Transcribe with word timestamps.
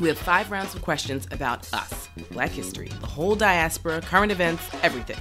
We 0.00 0.08
have 0.08 0.18
five 0.18 0.50
rounds 0.50 0.74
of 0.74 0.82
questions 0.82 1.28
about 1.30 1.72
us, 1.72 2.08
Black 2.32 2.50
history, 2.50 2.88
the 2.88 3.06
whole 3.06 3.36
diaspora, 3.36 4.00
current 4.00 4.32
events, 4.32 4.68
everything. 4.82 5.18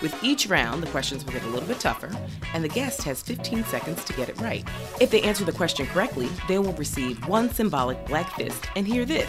With 0.00 0.16
each 0.22 0.46
round, 0.46 0.80
the 0.80 0.90
questions 0.90 1.24
will 1.24 1.32
get 1.32 1.42
a 1.42 1.48
little 1.48 1.66
bit 1.66 1.80
tougher, 1.80 2.10
and 2.54 2.62
the 2.62 2.68
guest 2.68 3.02
has 3.02 3.20
15 3.20 3.64
seconds 3.64 4.04
to 4.04 4.12
get 4.12 4.28
it 4.28 4.40
right. 4.40 4.64
If 5.00 5.10
they 5.10 5.22
answer 5.22 5.44
the 5.44 5.52
question 5.52 5.86
correctly, 5.86 6.28
they 6.46 6.58
will 6.58 6.72
receive 6.74 7.26
one 7.26 7.50
symbolic 7.50 8.04
black 8.06 8.32
fist 8.36 8.64
and 8.76 8.86
hear 8.86 9.04
this. 9.04 9.28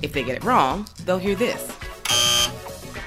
If 0.00 0.14
they 0.14 0.24
get 0.24 0.38
it 0.38 0.44
wrong, 0.44 0.88
they'll 1.04 1.18
hear 1.18 1.34
this. 1.34 1.70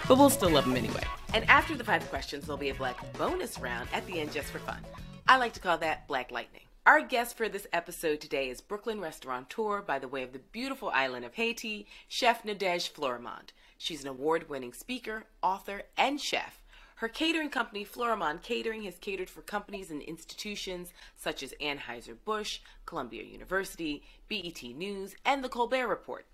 But 0.08 0.18
we'll 0.18 0.30
still 0.30 0.52
love 0.52 0.66
them 0.66 0.76
anyway. 0.76 1.04
And 1.34 1.50
after 1.50 1.76
the 1.76 1.84
five 1.84 2.08
questions, 2.10 2.46
there'll 2.46 2.58
be 2.58 2.70
a 2.70 2.76
black 2.76 2.98
bonus 3.18 3.58
round 3.60 3.90
at 3.94 4.06
the 4.06 4.20
end 4.20 4.32
just 4.32 4.50
for 4.50 4.60
fun. 4.60 4.86
I 5.28 5.38
like 5.38 5.54
to 5.54 5.60
call 5.60 5.80
that 5.80 6.08
Black 6.08 6.30
Lightning. 6.30 6.64
Our 6.84 7.02
guest 7.02 7.38
for 7.38 7.48
this 7.48 7.68
episode 7.72 8.22
today 8.22 8.50
is 8.50 8.60
Brooklyn 8.60 9.00
restaurateur 9.00 9.84
by 9.84 10.00
the 10.00 10.08
way 10.08 10.24
of 10.24 10.34
the 10.34 10.40
beautiful 10.40 10.90
island 10.90 11.24
of 11.24 11.36
Haiti, 11.36 11.86
Chef 12.08 12.42
Nadege 12.42 12.92
Fleurimond. 12.92 13.54
She's 13.78 14.02
an 14.02 14.08
award 14.08 14.50
winning 14.50 14.74
speaker, 14.74 15.26
author, 15.44 15.84
and 15.96 16.20
chef. 16.20 16.64
Her 16.96 17.08
catering 17.08 17.52
company, 17.52 17.86
Fleurimond 17.86 18.42
Catering, 18.42 18.82
has 18.86 18.98
catered 18.98 19.30
for 19.30 19.44
companies 19.44 19.92
and 19.92 20.02
institutions 20.02 20.92
such 21.16 21.44
as 21.44 21.54
Anheuser-Busch, 21.62 22.62
Columbia 22.88 23.22
University, 23.22 24.02
BET 24.28 24.64
News, 24.64 25.16
and 25.24 25.44
The 25.44 25.50
Colbert 25.50 25.88
Report, 25.88 26.26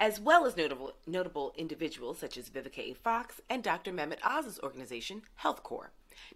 as 0.00 0.18
well 0.18 0.46
as 0.46 0.56
notable, 0.56 0.94
notable 1.06 1.52
individuals 1.58 2.18
such 2.18 2.38
as 2.38 2.48
Vivica 2.48 2.78
A. 2.78 2.94
Fox 2.94 3.42
and 3.50 3.62
Dr. 3.62 3.92
Mehmet 3.92 4.20
Oz's 4.24 4.58
organization, 4.60 5.24
Health 5.36 5.62
Corps. 5.62 5.90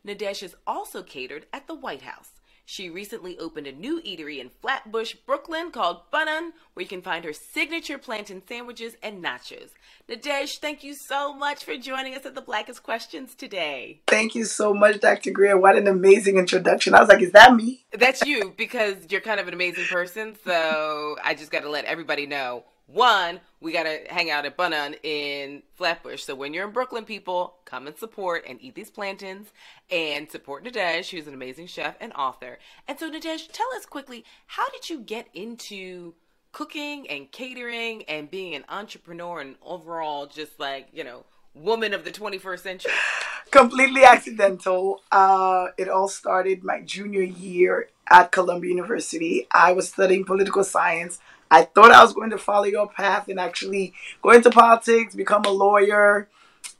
Nadege 0.06 0.40
has 0.40 0.54
also 0.66 1.02
catered 1.02 1.46
at 1.50 1.66
the 1.66 1.74
White 1.74 2.02
House. 2.02 2.37
She 2.70 2.90
recently 2.90 3.38
opened 3.38 3.66
a 3.66 3.72
new 3.72 4.02
eatery 4.02 4.40
in 4.40 4.50
Flatbush, 4.50 5.14
Brooklyn 5.24 5.70
called 5.70 6.02
Bunun, 6.12 6.50
where 6.74 6.82
you 6.82 6.86
can 6.86 7.00
find 7.00 7.24
her 7.24 7.32
signature 7.32 7.96
plantain 7.96 8.42
sandwiches 8.46 8.94
and 9.02 9.24
nachos. 9.24 9.70
Nadege, 10.06 10.58
thank 10.58 10.84
you 10.84 10.94
so 10.94 11.32
much 11.32 11.64
for 11.64 11.78
joining 11.78 12.14
us 12.14 12.26
at 12.26 12.34
the 12.34 12.42
Blackest 12.42 12.82
Questions 12.82 13.34
today. 13.34 14.02
Thank 14.06 14.34
you 14.34 14.44
so 14.44 14.74
much, 14.74 15.00
Dr. 15.00 15.30
Greer. 15.30 15.58
What 15.58 15.78
an 15.78 15.86
amazing 15.86 16.36
introduction. 16.36 16.92
I 16.92 17.00
was 17.00 17.08
like, 17.08 17.22
is 17.22 17.32
that 17.32 17.54
me? 17.54 17.86
That's 17.90 18.20
you, 18.26 18.52
because 18.54 18.96
you're 19.08 19.22
kind 19.22 19.40
of 19.40 19.48
an 19.48 19.54
amazing 19.54 19.86
person. 19.86 20.36
So 20.44 21.16
I 21.24 21.32
just 21.34 21.50
got 21.50 21.62
to 21.62 21.70
let 21.70 21.86
everybody 21.86 22.26
know 22.26 22.64
one, 22.88 23.40
we 23.60 23.70
got 23.72 23.82
to 23.82 24.00
hang 24.08 24.30
out 24.30 24.46
at 24.46 24.56
Bunun 24.56 24.96
in 25.02 25.62
Flatbush. 25.74 26.24
So 26.24 26.34
when 26.34 26.54
you're 26.54 26.66
in 26.66 26.72
Brooklyn, 26.72 27.04
people, 27.04 27.56
come 27.66 27.86
and 27.86 27.96
support 27.96 28.44
and 28.48 28.58
eat 28.62 28.74
these 28.74 28.90
plantains 28.90 29.48
and 29.90 30.30
support 30.30 30.64
Nadege, 30.64 31.10
who's 31.10 31.26
an 31.26 31.34
amazing 31.34 31.66
chef 31.66 31.96
and 32.00 32.14
author. 32.14 32.58
And 32.86 32.98
so, 32.98 33.10
Nadege, 33.10 33.52
tell 33.52 33.68
us 33.76 33.84
quickly, 33.84 34.24
how 34.46 34.70
did 34.70 34.88
you 34.88 35.00
get 35.00 35.28
into 35.34 36.14
cooking 36.52 37.06
and 37.10 37.30
catering 37.30 38.04
and 38.04 38.30
being 38.30 38.54
an 38.54 38.64
entrepreneur 38.70 39.40
and 39.40 39.56
overall 39.62 40.26
just 40.26 40.58
like, 40.58 40.88
you 40.92 41.04
know, 41.04 41.26
woman 41.62 41.94
of 41.94 42.04
the 42.04 42.10
21st 42.10 42.60
century? 42.60 42.92
Completely 43.50 44.04
accidental. 44.04 45.02
Uh, 45.10 45.68
it 45.76 45.88
all 45.88 46.08
started 46.08 46.62
my 46.62 46.80
junior 46.82 47.22
year 47.22 47.88
at 48.10 48.32
Columbia 48.32 48.70
University. 48.70 49.46
I 49.52 49.72
was 49.72 49.88
studying 49.88 50.24
political 50.24 50.64
science 50.64 51.18
I 51.50 51.62
thought 51.62 51.92
I 51.92 52.02
was 52.02 52.12
going 52.12 52.30
to 52.30 52.38
follow 52.38 52.64
your 52.64 52.88
path 52.88 53.28
and 53.28 53.40
actually 53.40 53.94
go 54.22 54.30
into 54.30 54.50
politics, 54.50 55.14
become 55.14 55.44
a 55.44 55.50
lawyer. 55.50 56.28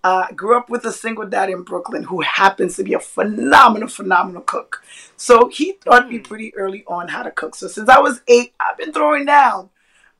Uh, 0.04 0.30
grew 0.32 0.56
up 0.56 0.70
with 0.70 0.84
a 0.84 0.92
single 0.92 1.26
dad 1.26 1.50
in 1.50 1.62
Brooklyn 1.62 2.04
who 2.04 2.20
happens 2.20 2.76
to 2.76 2.84
be 2.84 2.94
a 2.94 3.00
phenomenal, 3.00 3.88
phenomenal 3.88 4.42
cook. 4.42 4.82
So 5.16 5.48
he 5.48 5.72
taught 5.72 6.08
me 6.08 6.18
hmm. 6.18 6.22
pretty 6.22 6.54
early 6.54 6.84
on 6.86 7.08
how 7.08 7.22
to 7.22 7.30
cook. 7.30 7.54
So 7.54 7.68
since 7.68 7.88
I 7.88 7.98
was 7.98 8.20
eight, 8.28 8.54
I've 8.60 8.78
been 8.78 8.92
throwing 8.92 9.24
down. 9.24 9.70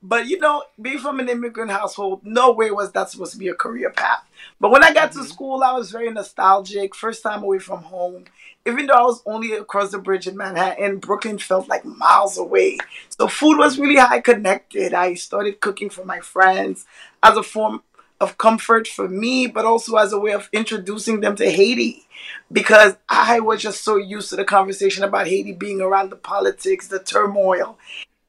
But 0.01 0.27
you 0.27 0.39
know, 0.39 0.63
being 0.81 0.99
from 0.99 1.19
an 1.19 1.29
immigrant 1.29 1.71
household, 1.71 2.21
no 2.23 2.51
way 2.51 2.71
was 2.71 2.91
that 2.93 3.09
supposed 3.09 3.33
to 3.33 3.37
be 3.37 3.49
a 3.49 3.53
career 3.53 3.89
path. 3.89 4.23
But 4.59 4.71
when 4.71 4.83
I 4.83 4.93
got 4.93 5.11
mm-hmm. 5.11 5.21
to 5.21 5.27
school, 5.27 5.63
I 5.63 5.73
was 5.73 5.91
very 5.91 6.09
nostalgic. 6.09 6.95
First 6.95 7.23
time 7.23 7.43
away 7.43 7.59
from 7.59 7.83
home. 7.83 8.25
Even 8.65 8.85
though 8.85 8.93
I 8.93 9.03
was 9.03 9.21
only 9.25 9.53
across 9.53 9.91
the 9.91 9.99
bridge 9.99 10.27
in 10.27 10.37
Manhattan, 10.37 10.99
Brooklyn 10.99 11.37
felt 11.37 11.67
like 11.67 11.85
miles 11.85 12.37
away. 12.37 12.77
So 13.17 13.27
food 13.27 13.57
was 13.57 13.79
really 13.79 13.95
high 13.95 14.19
connected. 14.19 14.93
I 14.93 15.15
started 15.15 15.59
cooking 15.59 15.89
for 15.89 16.05
my 16.05 16.19
friends 16.19 16.85
as 17.23 17.35
a 17.35 17.43
form 17.43 17.81
of 18.21 18.37
comfort 18.37 18.87
for 18.87 19.07
me, 19.07 19.47
but 19.47 19.65
also 19.65 19.95
as 19.95 20.11
a 20.11 20.19
way 20.19 20.33
of 20.33 20.49
introducing 20.51 21.21
them 21.21 21.35
to 21.37 21.49
Haiti 21.49 22.05
because 22.51 22.95
I 23.07 23.39
was 23.39 23.61
just 23.61 23.83
so 23.83 23.97
used 23.97 24.29
to 24.29 24.35
the 24.35 24.43
conversation 24.43 25.03
about 25.03 25.27
Haiti 25.27 25.53
being 25.53 25.81
around 25.81 26.09
the 26.09 26.15
politics, 26.15 26.87
the 26.87 26.99
turmoil. 26.99 27.77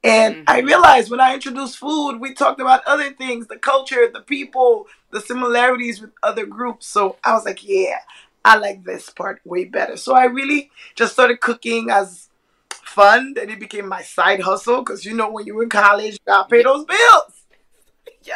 And 0.02 0.36
mm-hmm. 0.36 0.44
I 0.46 0.60
realized 0.60 1.10
when 1.10 1.20
I 1.20 1.34
introduced 1.34 1.76
food, 1.76 2.18
we 2.18 2.32
talked 2.32 2.60
about 2.60 2.82
other 2.86 3.12
things 3.12 3.46
the 3.46 3.58
culture, 3.58 4.08
the 4.12 4.20
people, 4.20 4.86
the 5.10 5.20
similarities 5.20 6.00
with 6.00 6.12
other 6.22 6.46
groups. 6.46 6.86
So 6.86 7.16
I 7.22 7.34
was 7.34 7.44
like, 7.44 7.66
yeah, 7.66 7.98
I 8.44 8.56
like 8.56 8.84
this 8.84 9.10
part 9.10 9.40
way 9.44 9.66
better. 9.66 9.96
So 9.96 10.14
I 10.14 10.24
really 10.24 10.70
just 10.94 11.12
started 11.12 11.40
cooking 11.40 11.90
as 11.90 12.30
fun. 12.70 13.34
Then 13.34 13.50
it 13.50 13.60
became 13.60 13.86
my 13.88 14.02
side 14.02 14.40
hustle 14.40 14.78
because 14.78 15.04
you 15.04 15.14
know, 15.14 15.30
when 15.30 15.44
you're 15.44 15.62
in 15.62 15.68
college, 15.68 16.12
you 16.14 16.18
gotta 16.26 16.48
pay 16.48 16.62
those 16.62 16.86
bills. 16.86 17.42
yeah. 18.22 18.34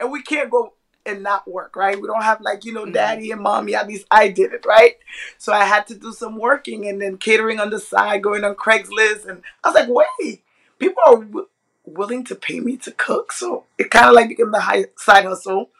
And 0.00 0.10
we 0.10 0.22
can't 0.22 0.50
go 0.50 0.72
and 1.04 1.22
not 1.22 1.46
work, 1.46 1.76
right? 1.76 2.00
We 2.00 2.06
don't 2.06 2.22
have 2.22 2.40
like, 2.40 2.64
you 2.64 2.72
know, 2.72 2.84
mm-hmm. 2.84 2.92
daddy 2.92 3.30
and 3.32 3.42
mommy. 3.42 3.74
At 3.74 3.86
least 3.86 4.06
I 4.10 4.28
did 4.28 4.54
it, 4.54 4.64
right? 4.64 4.94
So 5.36 5.52
I 5.52 5.64
had 5.64 5.86
to 5.88 5.94
do 5.94 6.14
some 6.14 6.38
working 6.38 6.88
and 6.88 7.02
then 7.02 7.18
catering 7.18 7.60
on 7.60 7.68
the 7.68 7.80
side, 7.80 8.22
going 8.22 8.44
on 8.44 8.54
Craigslist. 8.54 9.26
And 9.26 9.42
I 9.62 9.68
was 9.68 9.74
like, 9.74 9.88
wait 9.90 10.42
people 10.80 11.02
are 11.06 11.16
w- 11.16 11.48
willing 11.84 12.24
to 12.24 12.34
pay 12.34 12.58
me 12.58 12.76
to 12.78 12.90
cook. 12.90 13.32
So 13.32 13.64
it 13.78 13.90
kind 13.90 14.06
of 14.06 14.14
like 14.14 14.28
became 14.28 14.50
the 14.50 14.60
high 14.60 14.86
side 14.96 15.24
hustle. 15.24 15.70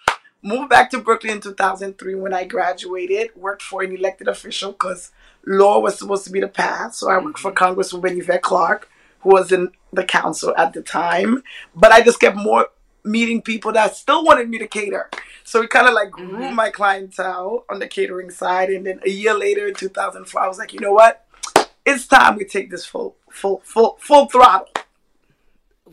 Moved 0.43 0.71
back 0.71 0.91
to 0.91 0.99
Brooklyn 0.99 1.35
in 1.35 1.41
2003 1.41 2.15
when 2.15 2.33
I 2.33 2.45
graduated. 2.45 3.31
Worked 3.37 3.63
for 3.63 3.83
an 3.83 3.95
elected 3.95 4.29
official 4.29 4.73
because 4.73 5.11
law 5.45 5.81
was 5.81 5.99
supposed 5.99 6.25
to 6.25 6.33
be 6.33 6.41
the 6.41 6.49
path. 6.49 6.95
So 6.95 7.11
I 7.11 7.19
worked 7.19 7.39
for 7.39 7.53
mm-hmm. 7.53 7.81
Congresswoman 7.81 8.19
Yvette 8.19 8.43
Clarke, 8.43 8.89
who 9.21 9.31
was 9.31 9.53
in 9.53 9.73
the 9.93 10.05
council 10.05 10.55
at 10.57 10.73
the 10.73 10.83
time. 10.83 11.43
But 11.75 11.93
I 11.93 12.01
just 12.03 12.21
kept 12.21 12.37
more 12.37 12.69
meeting 13.05 13.43
people 13.43 13.73
that 13.73 13.97
still 13.97 14.25
wanted 14.25 14.49
me 14.49 14.59
to 14.59 14.67
cater. 14.67 15.11
So 15.45 15.63
it 15.63 15.71
kind 15.71 15.89
of 15.89 15.95
like 15.95 16.11
grew 16.11 16.29
mm-hmm. 16.29 16.55
my 16.55 16.71
clientele 16.71 17.65
on 17.69 17.79
the 17.79 17.89
catering 17.89 18.31
side. 18.31 18.71
And 18.71 18.87
then 18.87 19.01
a 19.05 19.11
year 19.11 19.35
later, 19.35 19.67
in 19.69 19.75
2004, 19.75 20.41
I 20.41 20.49
was 20.49 20.59
like, 20.59 20.73
you 20.73 20.81
know 20.81 20.93
what? 20.93 21.27
It's 21.85 22.07
time 22.07 22.37
we 22.37 22.45
take 22.45 22.71
this 22.71 22.87
full, 22.87 23.17
full, 23.31 23.61
full, 23.65 23.99
full 24.01 24.27
throttle. 24.27 24.69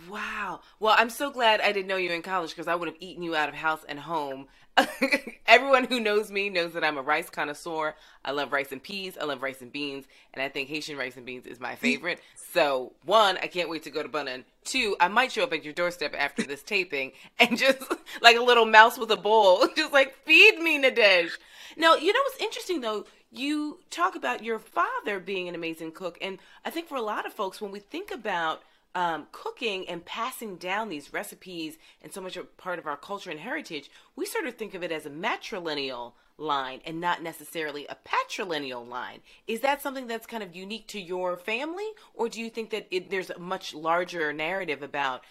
Wow. 0.09 0.61
Well, 0.79 0.95
I'm 0.97 1.09
so 1.09 1.31
glad 1.31 1.61
I 1.61 1.71
didn't 1.71 1.87
know 1.87 1.95
you 1.97 2.11
in 2.11 2.21
college 2.21 2.51
because 2.51 2.67
I 2.67 2.75
would 2.75 2.87
have 2.87 2.97
eaten 2.99 3.23
you 3.23 3.35
out 3.35 3.49
of 3.49 3.55
house 3.55 3.83
and 3.87 3.99
home. 3.99 4.47
Everyone 5.47 5.85
who 5.85 5.99
knows 5.99 6.29
me 6.29 6.49
knows 6.49 6.73
that 6.73 6.83
I'm 6.83 6.97
a 6.97 7.01
rice 7.01 7.29
connoisseur. 7.29 7.95
I 8.23 8.31
love 8.31 8.53
rice 8.53 8.71
and 8.71 8.83
peas. 8.83 9.17
I 9.19 9.25
love 9.25 9.41
rice 9.41 9.61
and 9.61 9.71
beans. 9.71 10.05
And 10.33 10.43
I 10.43 10.49
think 10.49 10.69
Haitian 10.69 10.97
rice 10.97 11.17
and 11.17 11.25
beans 11.25 11.47
is 11.47 11.59
my 11.59 11.75
favorite. 11.75 12.19
So, 12.53 12.93
one, 13.05 13.37
I 13.37 13.47
can't 13.47 13.69
wait 13.69 13.83
to 13.83 13.89
go 13.89 14.03
to 14.03 14.09
Bunun. 14.09 14.43
Two, 14.65 14.95
I 14.99 15.07
might 15.07 15.31
show 15.31 15.43
up 15.43 15.53
at 15.53 15.63
your 15.63 15.73
doorstep 15.73 16.13
after 16.17 16.43
this 16.43 16.61
taping 16.61 17.13
and 17.39 17.57
just 17.57 17.79
like 18.21 18.37
a 18.37 18.43
little 18.43 18.65
mouse 18.65 18.97
with 18.97 19.09
a 19.11 19.17
bowl, 19.17 19.67
just 19.75 19.93
like 19.93 20.15
feed 20.25 20.59
me, 20.59 20.77
Nadege. 20.81 21.31
Now, 21.75 21.95
you 21.95 22.13
know 22.13 22.19
what's 22.25 22.41
interesting 22.41 22.81
though? 22.81 23.05
You 23.31 23.79
talk 23.89 24.15
about 24.15 24.43
your 24.43 24.59
father 24.59 25.19
being 25.19 25.47
an 25.47 25.55
amazing 25.55 25.91
cook. 25.91 26.17
And 26.21 26.38
I 26.63 26.69
think 26.69 26.88
for 26.88 26.95
a 26.95 27.01
lot 27.01 27.25
of 27.25 27.33
folks, 27.33 27.59
when 27.59 27.71
we 27.71 27.79
think 27.79 28.11
about 28.11 28.61
um, 28.95 29.28
cooking 29.31 29.88
and 29.88 30.04
passing 30.06 30.57
down 30.57 30.89
these 30.89 31.13
recipes 31.13 31.78
and 32.01 32.12
so 32.12 32.22
much 32.22 32.38
a 32.38 32.44
part 32.44 32.80
of 32.80 32.88
our 32.88 32.98
culture 32.98 33.30
and 33.30 33.39
heritage, 33.39 33.92
we 34.16 34.25
sort 34.25 34.45
of 34.45 34.56
think 34.56 34.74
of 34.74 34.84
it 34.84 34.92
as 34.92 35.06
a 35.06 35.10
matrilineal 35.10 36.13
line 36.38 36.81
and 36.86 37.01
not 37.01 37.24
necessarily 37.24 37.88
a 37.88 37.98
patrilineal 38.07 38.88
line. 38.88 39.19
Is 39.48 39.62
that 39.62 39.81
something 39.81 40.07
that's 40.07 40.28
kind 40.28 40.44
of 40.44 40.56
unique 40.56 40.88
to 40.88 41.00
your 41.00 41.36
family, 41.38 41.88
or 42.13 42.30
do 42.30 42.39
you 42.39 42.50
think 42.50 42.69
that 42.72 42.88
it, 42.92 43.10
there's 43.10 43.30
a 43.30 43.39
much 43.39 43.74
larger 43.74 44.31
narrative 44.34 44.81
about 44.84 45.24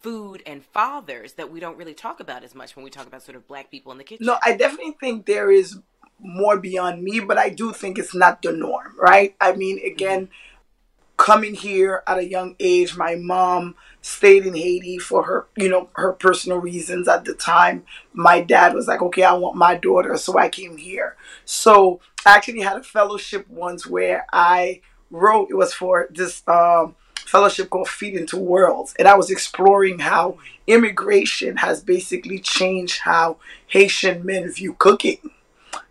food 0.00 0.42
and 0.46 0.64
fathers 0.64 1.34
that 1.34 1.50
we 1.50 1.60
don't 1.60 1.78
really 1.78 1.94
talk 1.94 2.20
about 2.20 2.44
as 2.44 2.54
much 2.54 2.76
when 2.76 2.84
we 2.84 2.90
talk 2.90 3.06
about 3.06 3.22
sort 3.22 3.36
of 3.36 3.46
black 3.46 3.70
people 3.70 3.92
in 3.92 3.98
the 3.98 4.04
kitchen? 4.04 4.26
No, 4.26 4.38
I 4.44 4.56
definitely 4.56 4.96
think 5.00 5.26
there 5.26 5.50
is 5.50 5.78
more 6.18 6.58
beyond 6.58 7.02
me, 7.02 7.20
but 7.20 7.38
I 7.38 7.50
do 7.50 7.72
think 7.72 7.98
it's 7.98 8.14
not 8.14 8.42
the 8.42 8.52
norm, 8.52 8.94
right? 8.98 9.34
I 9.40 9.52
mean, 9.52 9.80
again. 9.84 10.26
Mm-hmm 10.26 10.50
coming 11.16 11.54
here 11.54 12.02
at 12.06 12.18
a 12.18 12.28
young 12.28 12.56
age, 12.58 12.96
my 12.96 13.14
mom 13.14 13.74
stayed 14.02 14.44
in 14.44 14.54
Haiti 14.54 14.98
for 14.98 15.24
her, 15.24 15.46
you 15.56 15.68
know, 15.68 15.88
her 15.94 16.12
personal 16.12 16.58
reasons 16.58 17.08
at 17.08 17.24
the 17.24 17.34
time. 17.34 17.84
My 18.12 18.40
dad 18.40 18.74
was 18.74 18.88
like, 18.88 19.00
okay, 19.00 19.22
I 19.22 19.32
want 19.34 19.56
my 19.56 19.76
daughter, 19.76 20.16
so 20.16 20.38
I 20.38 20.48
came 20.48 20.76
here. 20.76 21.16
So 21.44 22.00
I 22.26 22.36
actually 22.36 22.60
had 22.60 22.76
a 22.76 22.82
fellowship 22.82 23.48
once 23.48 23.86
where 23.86 24.26
I 24.32 24.80
wrote, 25.10 25.50
it 25.50 25.54
was 25.54 25.72
for 25.72 26.08
this 26.10 26.42
um, 26.48 26.96
fellowship 27.26 27.70
called 27.70 27.88
Feet 27.88 28.14
in 28.14 28.26
Two 28.26 28.40
Worlds. 28.40 28.94
And 28.98 29.08
I 29.08 29.14
was 29.14 29.30
exploring 29.30 30.00
how 30.00 30.38
immigration 30.66 31.58
has 31.58 31.82
basically 31.82 32.38
changed 32.40 33.00
how 33.00 33.38
Haitian 33.68 34.24
men 34.26 34.50
view 34.50 34.74
cooking. 34.74 35.30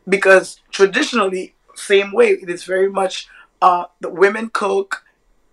Because 0.08 0.60
traditionally, 0.72 1.56
same 1.76 2.12
way, 2.12 2.30
it 2.30 2.50
is 2.50 2.66
very 2.66 2.90
much 2.90 3.28
uh, 3.62 3.86
the 4.02 4.10
women 4.10 4.50
cook, 4.50 5.03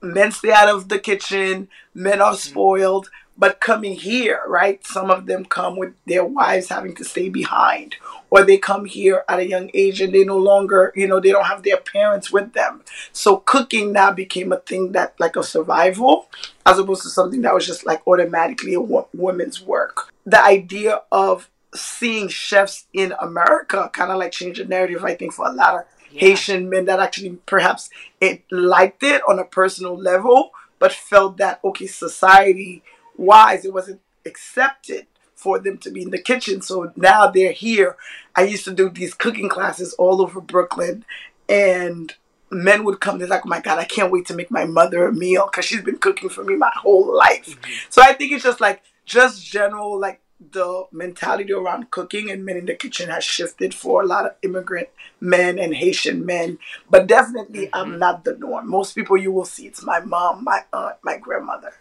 men 0.02 0.32
stay 0.32 0.52
out 0.52 0.68
of 0.68 0.88
the 0.88 0.98
kitchen, 0.98 1.68
men 1.94 2.20
are 2.20 2.32
mm-hmm. 2.32 2.50
spoiled. 2.50 3.10
But 3.38 3.58
coming 3.58 3.94
here, 3.94 4.42
right? 4.46 4.86
Some 4.86 5.10
of 5.10 5.24
them 5.24 5.46
come 5.46 5.78
with 5.78 5.94
their 6.06 6.26
wives 6.26 6.68
having 6.68 6.94
to 6.96 7.04
stay 7.04 7.30
behind, 7.30 7.96
or 8.28 8.44
they 8.44 8.58
come 8.58 8.84
here 8.84 9.24
at 9.30 9.38
a 9.38 9.48
young 9.48 9.70
age 9.72 10.02
and 10.02 10.12
they 10.12 10.24
no 10.24 10.36
longer, 10.36 10.92
you 10.94 11.08
know, 11.08 11.20
they 11.20 11.30
don't 11.30 11.46
have 11.46 11.62
their 11.62 11.78
parents 11.78 12.30
with 12.30 12.52
them. 12.52 12.82
So 13.12 13.38
cooking 13.38 13.94
now 13.94 14.12
became 14.12 14.52
a 14.52 14.58
thing 14.58 14.92
that, 14.92 15.18
like 15.18 15.36
a 15.36 15.42
survival, 15.42 16.28
as 16.66 16.78
opposed 16.78 17.02
to 17.04 17.08
something 17.08 17.40
that 17.40 17.54
was 17.54 17.66
just 17.66 17.86
like 17.86 18.06
automatically 18.06 18.74
a 18.74 18.80
woman's 18.80 19.62
work. 19.62 20.12
The 20.26 20.44
idea 20.44 21.00
of 21.10 21.48
seeing 21.74 22.28
chefs 22.28 22.88
in 22.92 23.14
America 23.20 23.88
kind 23.94 24.10
of 24.10 24.18
like 24.18 24.32
changed 24.32 24.60
the 24.60 24.66
narrative, 24.66 25.02
I 25.02 25.14
think, 25.14 25.32
for 25.32 25.46
a 25.46 25.52
lot 25.52 25.76
of 25.76 25.84
yeah. 26.12 26.20
Haitian 26.20 26.68
men 26.68 26.86
that 26.86 27.00
actually 27.00 27.38
perhaps 27.46 27.90
it 28.20 28.44
liked 28.50 29.02
it 29.02 29.22
on 29.28 29.38
a 29.38 29.44
personal 29.44 29.96
level, 29.96 30.50
but 30.78 30.92
felt 30.92 31.36
that 31.38 31.60
okay, 31.64 31.86
society 31.86 32.82
wise, 33.16 33.64
it 33.64 33.72
wasn't 33.72 34.00
accepted 34.26 35.06
for 35.34 35.58
them 35.58 35.78
to 35.78 35.90
be 35.90 36.02
in 36.02 36.10
the 36.10 36.20
kitchen. 36.20 36.60
So 36.60 36.92
now 36.96 37.28
they're 37.28 37.52
here. 37.52 37.96
I 38.36 38.42
used 38.42 38.64
to 38.64 38.74
do 38.74 38.90
these 38.90 39.14
cooking 39.14 39.48
classes 39.48 39.94
all 39.94 40.20
over 40.20 40.40
Brooklyn, 40.40 41.04
and 41.48 42.14
men 42.50 42.84
would 42.84 43.00
come. 43.00 43.18
They're 43.18 43.28
like, 43.28 43.46
"Oh 43.46 43.48
my 43.48 43.60
God, 43.60 43.78
I 43.78 43.84
can't 43.84 44.12
wait 44.12 44.26
to 44.26 44.34
make 44.34 44.50
my 44.50 44.64
mother 44.64 45.06
a 45.06 45.12
meal 45.12 45.46
because 45.46 45.64
she's 45.64 45.82
been 45.82 45.98
cooking 45.98 46.28
for 46.28 46.44
me 46.44 46.56
my 46.56 46.72
whole 46.74 47.16
life." 47.16 47.48
Mm-hmm. 47.48 47.72
So 47.88 48.02
I 48.02 48.12
think 48.12 48.32
it's 48.32 48.44
just 48.44 48.60
like 48.60 48.82
just 49.06 49.44
general 49.44 49.98
like 49.98 50.20
the 50.40 50.86
mentality 50.90 51.52
around 51.52 51.90
cooking 51.90 52.30
and 52.30 52.44
men 52.44 52.56
in 52.56 52.66
the 52.66 52.74
kitchen 52.74 53.10
has 53.10 53.22
shifted 53.22 53.74
for 53.74 54.02
a 54.02 54.06
lot 54.06 54.24
of 54.24 54.34
immigrant 54.42 54.88
men 55.20 55.58
and 55.58 55.74
Haitian 55.74 56.24
men. 56.24 56.58
But 56.88 57.06
definitely, 57.06 57.66
mm-hmm. 57.66 57.76
I'm 57.76 57.98
not 57.98 58.24
the 58.24 58.36
norm. 58.36 58.68
Most 58.68 58.94
people 58.94 59.16
you 59.16 59.32
will 59.32 59.44
see, 59.44 59.66
it's 59.66 59.82
my 59.82 60.00
mom, 60.00 60.44
my 60.44 60.64
aunt, 60.72 60.96
my 61.02 61.18
grandmother. 61.18 61.72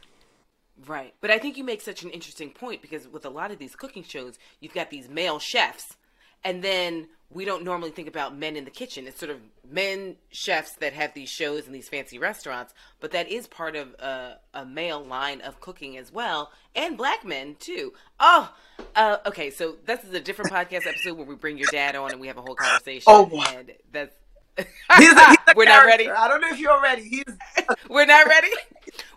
Right. 0.85 1.13
But 1.21 1.31
I 1.31 1.39
think 1.39 1.57
you 1.57 1.63
make 1.63 1.81
such 1.81 2.03
an 2.03 2.09
interesting 2.09 2.51
point 2.51 2.81
because 2.81 3.07
with 3.07 3.25
a 3.25 3.29
lot 3.29 3.51
of 3.51 3.59
these 3.59 3.75
cooking 3.75 4.03
shows, 4.03 4.39
you've 4.59 4.73
got 4.73 4.89
these 4.89 5.09
male 5.09 5.39
chefs, 5.39 5.95
and 6.43 6.63
then 6.63 7.07
we 7.31 7.45
don't 7.45 7.63
normally 7.63 7.91
think 7.91 8.07
about 8.07 8.35
men 8.35 8.55
in 8.55 8.65
the 8.65 8.71
kitchen. 8.71 9.05
It's 9.05 9.19
sort 9.19 9.29
of 9.29 9.37
men 9.69 10.15
chefs 10.31 10.73
that 10.77 10.93
have 10.93 11.13
these 11.13 11.29
shows 11.29 11.67
in 11.67 11.73
these 11.73 11.87
fancy 11.87 12.17
restaurants, 12.17 12.73
but 12.99 13.11
that 13.11 13.29
is 13.29 13.45
part 13.45 13.75
of 13.75 13.93
a, 13.99 14.39
a 14.53 14.65
male 14.65 15.03
line 15.03 15.41
of 15.41 15.61
cooking 15.61 15.95
as 15.97 16.11
well, 16.11 16.51
and 16.75 16.97
black 16.97 17.23
men 17.23 17.55
too. 17.59 17.93
Oh, 18.19 18.51
uh, 18.95 19.17
okay. 19.27 19.51
So 19.51 19.75
this 19.85 20.03
is 20.03 20.13
a 20.13 20.19
different 20.19 20.51
podcast 20.51 20.87
episode 20.87 21.17
where 21.17 21.25
we 21.25 21.35
bring 21.35 21.57
your 21.57 21.69
dad 21.71 21.95
on 21.95 22.11
and 22.11 22.19
we 22.19 22.27
have 22.27 22.37
a 22.37 22.41
whole 22.41 22.55
conversation. 22.55 23.03
Oh, 23.07 23.29
and 23.55 23.71
that's. 23.91 24.15
he's 24.57 24.67
a, 24.67 24.97
he's 24.97 25.13
a 25.13 25.37
We're 25.55 25.65
not 25.65 25.85
ready. 25.85 26.09
I 26.09 26.27
don't 26.27 26.41
know 26.41 26.49
if 26.49 26.59
you're 26.59 26.81
ready. 26.81 27.03
He's. 27.03 27.23
We're 27.89 28.05
not 28.05 28.27
ready. 28.27 28.49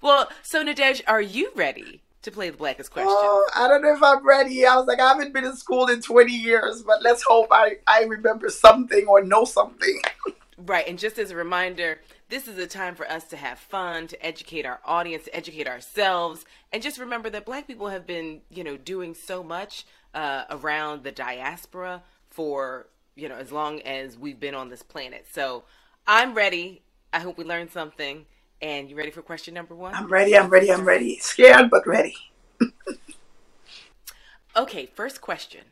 Well, 0.02 0.28
so 0.42 0.62
Nadege, 0.62 1.00
are 1.06 1.22
you 1.22 1.50
ready? 1.54 2.02
To 2.22 2.30
play 2.30 2.50
the 2.50 2.56
blackest 2.56 2.90
question. 2.90 3.10
Oh, 3.10 3.48
I 3.54 3.68
don't 3.68 3.82
know 3.82 3.94
if 3.94 4.02
I'm 4.02 4.26
ready. 4.26 4.64
I 4.64 4.76
was 4.76 4.86
like, 4.86 5.00
I 5.00 5.08
haven't 5.08 5.32
been 5.32 5.44
in 5.44 5.56
school 5.56 5.88
in 5.88 6.00
20 6.00 6.32
years, 6.32 6.82
but 6.82 7.02
let's 7.02 7.22
hope 7.22 7.48
I, 7.50 7.78
I 7.86 8.04
remember 8.04 8.48
something 8.48 9.06
or 9.06 9.22
know 9.22 9.44
something. 9.44 10.00
right. 10.58 10.86
And 10.86 10.98
just 10.98 11.18
as 11.18 11.30
a 11.30 11.36
reminder, 11.36 12.00
this 12.28 12.46
is 12.46 12.58
a 12.58 12.66
time 12.66 12.94
for 12.94 13.10
us 13.10 13.24
to 13.24 13.36
have 13.36 13.58
fun, 13.58 14.06
to 14.06 14.24
educate 14.26 14.64
our 14.64 14.80
audience, 14.84 15.24
to 15.24 15.36
educate 15.36 15.68
ourselves, 15.68 16.44
and 16.72 16.82
just 16.82 16.98
remember 16.98 17.28
that 17.30 17.44
black 17.44 17.66
people 17.66 17.88
have 17.88 18.06
been, 18.06 18.40
you 18.50 18.64
know, 18.64 18.76
doing 18.76 19.14
so 19.14 19.42
much 19.42 19.84
uh, 20.14 20.44
around 20.50 21.02
the 21.02 21.12
diaspora 21.12 22.02
for, 22.30 22.86
you 23.16 23.28
know, 23.28 23.36
as 23.36 23.50
long 23.50 23.80
as 23.82 24.16
we've 24.16 24.40
been 24.40 24.54
on 24.54 24.70
this 24.70 24.82
planet. 24.82 25.26
So 25.30 25.64
I'm 26.06 26.34
ready. 26.34 26.82
I 27.12 27.18
hope 27.18 27.36
we 27.36 27.44
learned 27.44 27.70
something. 27.70 28.26
And 28.62 28.88
you 28.88 28.96
ready 28.96 29.10
for 29.10 29.22
question 29.22 29.54
number 29.54 29.74
one? 29.74 29.92
I'm 29.92 30.06
ready, 30.06 30.38
I'm 30.38 30.48
ready, 30.48 30.70
I'm 30.70 30.84
ready. 30.84 31.18
Scared, 31.18 31.68
but 31.68 31.84
ready. 31.84 32.14
okay, 34.56 34.86
first 34.86 35.20
question. 35.20 35.62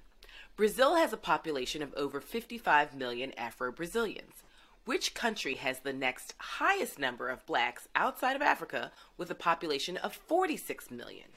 Brazil 0.56 0.96
has 0.96 1.12
a 1.12 1.16
population 1.16 1.82
of 1.82 1.94
over 1.94 2.20
55 2.20 2.96
million 2.96 3.32
Afro 3.38 3.70
Brazilians. 3.70 4.42
Which 4.84 5.14
country 5.14 5.54
has 5.54 5.78
the 5.80 5.92
next 5.92 6.34
highest 6.38 6.98
number 6.98 7.28
of 7.28 7.46
blacks 7.46 7.86
outside 7.94 8.34
of 8.34 8.42
Africa 8.42 8.90
with 9.16 9.30
a 9.30 9.36
population 9.36 9.96
of 9.96 10.12
46 10.12 10.90
million? 10.90 11.28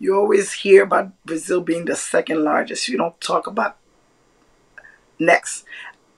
You 0.00 0.16
always 0.16 0.52
hear 0.52 0.82
about 0.82 1.12
Brazil 1.24 1.60
being 1.60 1.84
the 1.84 1.94
second 1.94 2.42
largest. 2.42 2.88
You 2.88 2.98
don't 2.98 3.20
talk 3.20 3.46
about 3.46 3.76
next. 5.20 5.64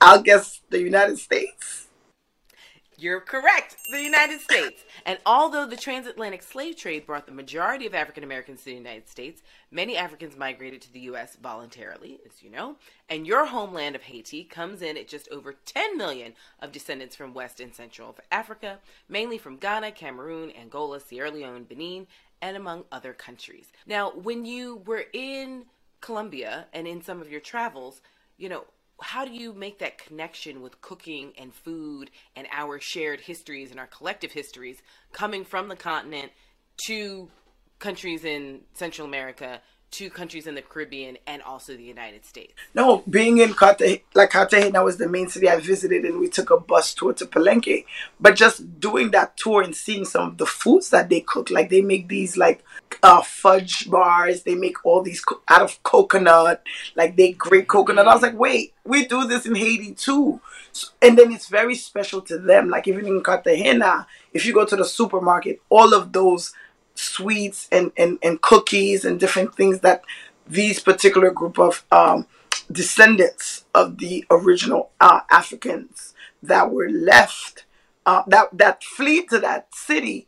I'll 0.01 0.23
guess 0.23 0.61
the 0.71 0.81
United 0.81 1.19
States. 1.19 1.84
You're 3.05 3.19
correct. 3.19 3.77
The 3.91 4.01
United 4.01 4.41
States. 4.41 4.83
And 5.05 5.19
although 5.27 5.67
the 5.67 5.77
transatlantic 5.77 6.41
slave 6.41 6.75
trade 6.75 7.05
brought 7.05 7.27
the 7.27 7.31
majority 7.31 7.85
of 7.85 7.93
African 7.93 8.23
Americans 8.23 8.61
to 8.61 8.65
the 8.65 8.73
United 8.73 9.07
States, 9.07 9.43
many 9.69 9.95
Africans 9.95 10.35
migrated 10.35 10.81
to 10.81 10.91
the 10.91 11.01
U.S. 11.01 11.35
voluntarily, 11.35 12.19
as 12.25 12.41
you 12.41 12.49
know. 12.49 12.77
And 13.07 13.27
your 13.27 13.45
homeland 13.45 13.95
of 13.95 14.01
Haiti 14.01 14.43
comes 14.43 14.81
in 14.81 14.97
at 14.97 15.07
just 15.07 15.29
over 15.29 15.53
10 15.53 15.99
million 15.99 16.33
of 16.59 16.71
descendants 16.71 17.15
from 17.15 17.35
West 17.35 17.59
and 17.59 17.75
Central 17.75 18.15
Africa, 18.31 18.79
mainly 19.07 19.37
from 19.37 19.57
Ghana, 19.57 19.91
Cameroon, 19.91 20.51
Angola, 20.59 20.99
Sierra 20.99 21.29
Leone, 21.29 21.65
Benin, 21.65 22.07
and 22.41 22.57
among 22.57 22.85
other 22.91 23.13
countries. 23.13 23.67
Now, 23.85 24.13
when 24.13 24.45
you 24.45 24.77
were 24.77 25.05
in 25.13 25.65
Colombia 26.01 26.65
and 26.73 26.87
in 26.87 27.03
some 27.03 27.21
of 27.21 27.29
your 27.29 27.39
travels, 27.39 28.01
you 28.35 28.49
know, 28.49 28.63
how 29.01 29.25
do 29.25 29.31
you 29.31 29.53
make 29.53 29.79
that 29.79 29.97
connection 29.97 30.61
with 30.61 30.81
cooking 30.81 31.33
and 31.37 31.53
food 31.53 32.11
and 32.35 32.47
our 32.51 32.79
shared 32.79 33.21
histories 33.21 33.71
and 33.71 33.79
our 33.79 33.87
collective 33.87 34.31
histories 34.31 34.81
coming 35.11 35.43
from 35.43 35.67
the 35.67 35.75
continent 35.75 36.31
to 36.87 37.29
countries 37.79 38.23
in 38.23 38.61
Central 38.73 39.07
America 39.07 39.61
to 39.91 40.09
countries 40.09 40.47
in 40.47 40.55
the 40.55 40.61
Caribbean 40.61 41.17
and 41.25 41.41
also 41.41 41.75
the 41.75 41.83
United 41.83 42.25
States? 42.25 42.53
No, 42.73 43.03
being 43.09 43.37
in 43.37 43.53
Cartagena, 43.53 43.99
like 44.13 44.31
Cartagena 44.31 44.83
was 44.83 44.97
the 44.97 45.07
main 45.07 45.29
city 45.29 45.49
I 45.49 45.59
visited, 45.59 46.03
and 46.05 46.19
we 46.19 46.29
took 46.29 46.49
a 46.49 46.59
bus 46.59 46.93
tour 46.93 47.13
to 47.13 47.25
Palenque. 47.25 47.85
But 48.19 48.35
just 48.35 48.79
doing 48.79 49.11
that 49.11 49.37
tour 49.37 49.61
and 49.61 49.75
seeing 49.75 50.05
some 50.05 50.29
of 50.29 50.37
the 50.37 50.45
foods 50.45 50.89
that 50.89 51.09
they 51.09 51.21
cook, 51.21 51.49
like 51.49 51.69
they 51.69 51.81
make 51.81 52.07
these 52.07 52.37
like 52.37 52.63
uh, 53.03 53.21
fudge 53.21 53.89
bars, 53.89 54.43
they 54.43 54.55
make 54.55 54.85
all 54.85 55.01
these 55.01 55.21
co- 55.21 55.41
out 55.47 55.61
of 55.61 55.81
coconut, 55.83 56.63
like 56.95 57.15
they 57.15 57.31
grate 57.31 57.67
coconut. 57.67 58.07
I 58.07 58.13
was 58.13 58.23
like, 58.23 58.37
wait, 58.37 58.73
we 58.83 59.05
do 59.05 59.25
this 59.27 59.45
in 59.45 59.55
Haiti 59.55 59.93
too. 59.93 60.41
So, 60.71 60.89
and 61.01 61.17
then 61.17 61.31
it's 61.31 61.47
very 61.47 61.75
special 61.75 62.21
to 62.23 62.37
them. 62.37 62.69
Like 62.69 62.87
even 62.87 63.05
in 63.05 63.23
Cartagena, 63.23 64.07
if 64.33 64.45
you 64.45 64.53
go 64.53 64.65
to 64.65 64.75
the 64.75 64.85
supermarket, 64.85 65.61
all 65.69 65.93
of 65.93 66.11
those 66.11 66.53
sweets 66.95 67.67
and, 67.71 67.91
and, 67.97 68.17
and 68.23 68.41
cookies 68.41 69.05
and 69.05 69.19
different 69.19 69.55
things 69.55 69.81
that 69.81 70.03
these 70.47 70.79
particular 70.79 71.31
group 71.31 71.59
of 71.59 71.85
um, 71.91 72.27
descendants 72.71 73.65
of 73.73 73.97
the 73.97 74.25
original 74.29 74.91
uh, 74.99 75.21
Africans 75.29 76.13
that 76.41 76.71
were 76.71 76.89
left, 76.89 77.65
uh, 78.05 78.23
that, 78.27 78.49
that 78.53 78.83
flee 78.83 79.25
to 79.27 79.39
that 79.39 79.73
city, 79.73 80.27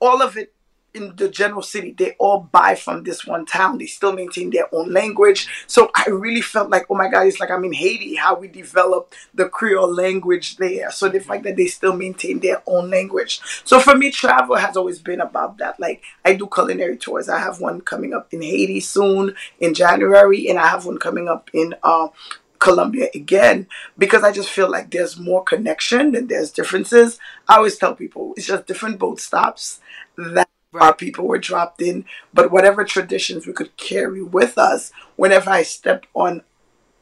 all 0.00 0.22
of 0.22 0.36
it 0.36 0.52
in 0.96 1.14
the 1.16 1.28
general 1.28 1.62
city, 1.62 1.94
they 1.96 2.16
all 2.18 2.48
buy 2.50 2.74
from 2.74 3.04
this 3.04 3.26
one 3.26 3.44
town. 3.44 3.78
They 3.78 3.86
still 3.86 4.12
maintain 4.12 4.50
their 4.50 4.74
own 4.74 4.92
language. 4.92 5.46
So 5.66 5.90
I 5.94 6.08
really 6.08 6.40
felt 6.40 6.70
like, 6.70 6.86
oh 6.88 6.94
my 6.94 7.08
God, 7.08 7.26
it's 7.26 7.38
like 7.38 7.50
I'm 7.50 7.64
in 7.64 7.74
Haiti, 7.74 8.16
how 8.16 8.38
we 8.38 8.48
developed 8.48 9.14
the 9.34 9.48
Creole 9.48 9.92
language 9.92 10.56
there. 10.56 10.90
So 10.90 11.08
the 11.08 11.20
fact 11.20 11.44
that 11.44 11.56
they 11.56 11.66
still 11.66 11.94
maintain 11.94 12.40
their 12.40 12.62
own 12.66 12.90
language. 12.90 13.40
So 13.64 13.78
for 13.78 13.94
me, 13.94 14.10
travel 14.10 14.56
has 14.56 14.76
always 14.76 14.98
been 14.98 15.20
about 15.20 15.58
that. 15.58 15.78
Like 15.78 16.02
I 16.24 16.34
do 16.34 16.48
culinary 16.52 16.96
tours. 16.96 17.28
I 17.28 17.38
have 17.38 17.60
one 17.60 17.82
coming 17.82 18.14
up 18.14 18.32
in 18.32 18.40
Haiti 18.40 18.80
soon 18.80 19.34
in 19.60 19.74
January, 19.74 20.48
and 20.48 20.58
I 20.58 20.66
have 20.68 20.86
one 20.86 20.98
coming 20.98 21.28
up 21.28 21.50
in 21.52 21.74
uh, 21.82 22.08
Colombia 22.58 23.08
again 23.14 23.66
because 23.98 24.22
I 24.22 24.32
just 24.32 24.48
feel 24.50 24.70
like 24.70 24.90
there's 24.90 25.18
more 25.18 25.44
connection 25.44 26.14
and 26.16 26.28
there's 26.28 26.50
differences. 26.50 27.18
I 27.48 27.56
always 27.56 27.76
tell 27.76 27.94
people 27.94 28.32
it's 28.36 28.46
just 28.46 28.66
different 28.66 28.98
boat 28.98 29.20
stops 29.20 29.80
that 30.16 30.48
Right. 30.76 30.86
Our 30.86 30.94
people 30.94 31.26
were 31.26 31.38
dropped 31.38 31.80
in, 31.80 32.04
but 32.34 32.50
whatever 32.50 32.84
traditions 32.84 33.46
we 33.46 33.52
could 33.52 33.76
carry 33.76 34.22
with 34.22 34.58
us, 34.58 34.92
whenever 35.16 35.50
I 35.50 35.62
step 35.62 36.06
on 36.14 36.42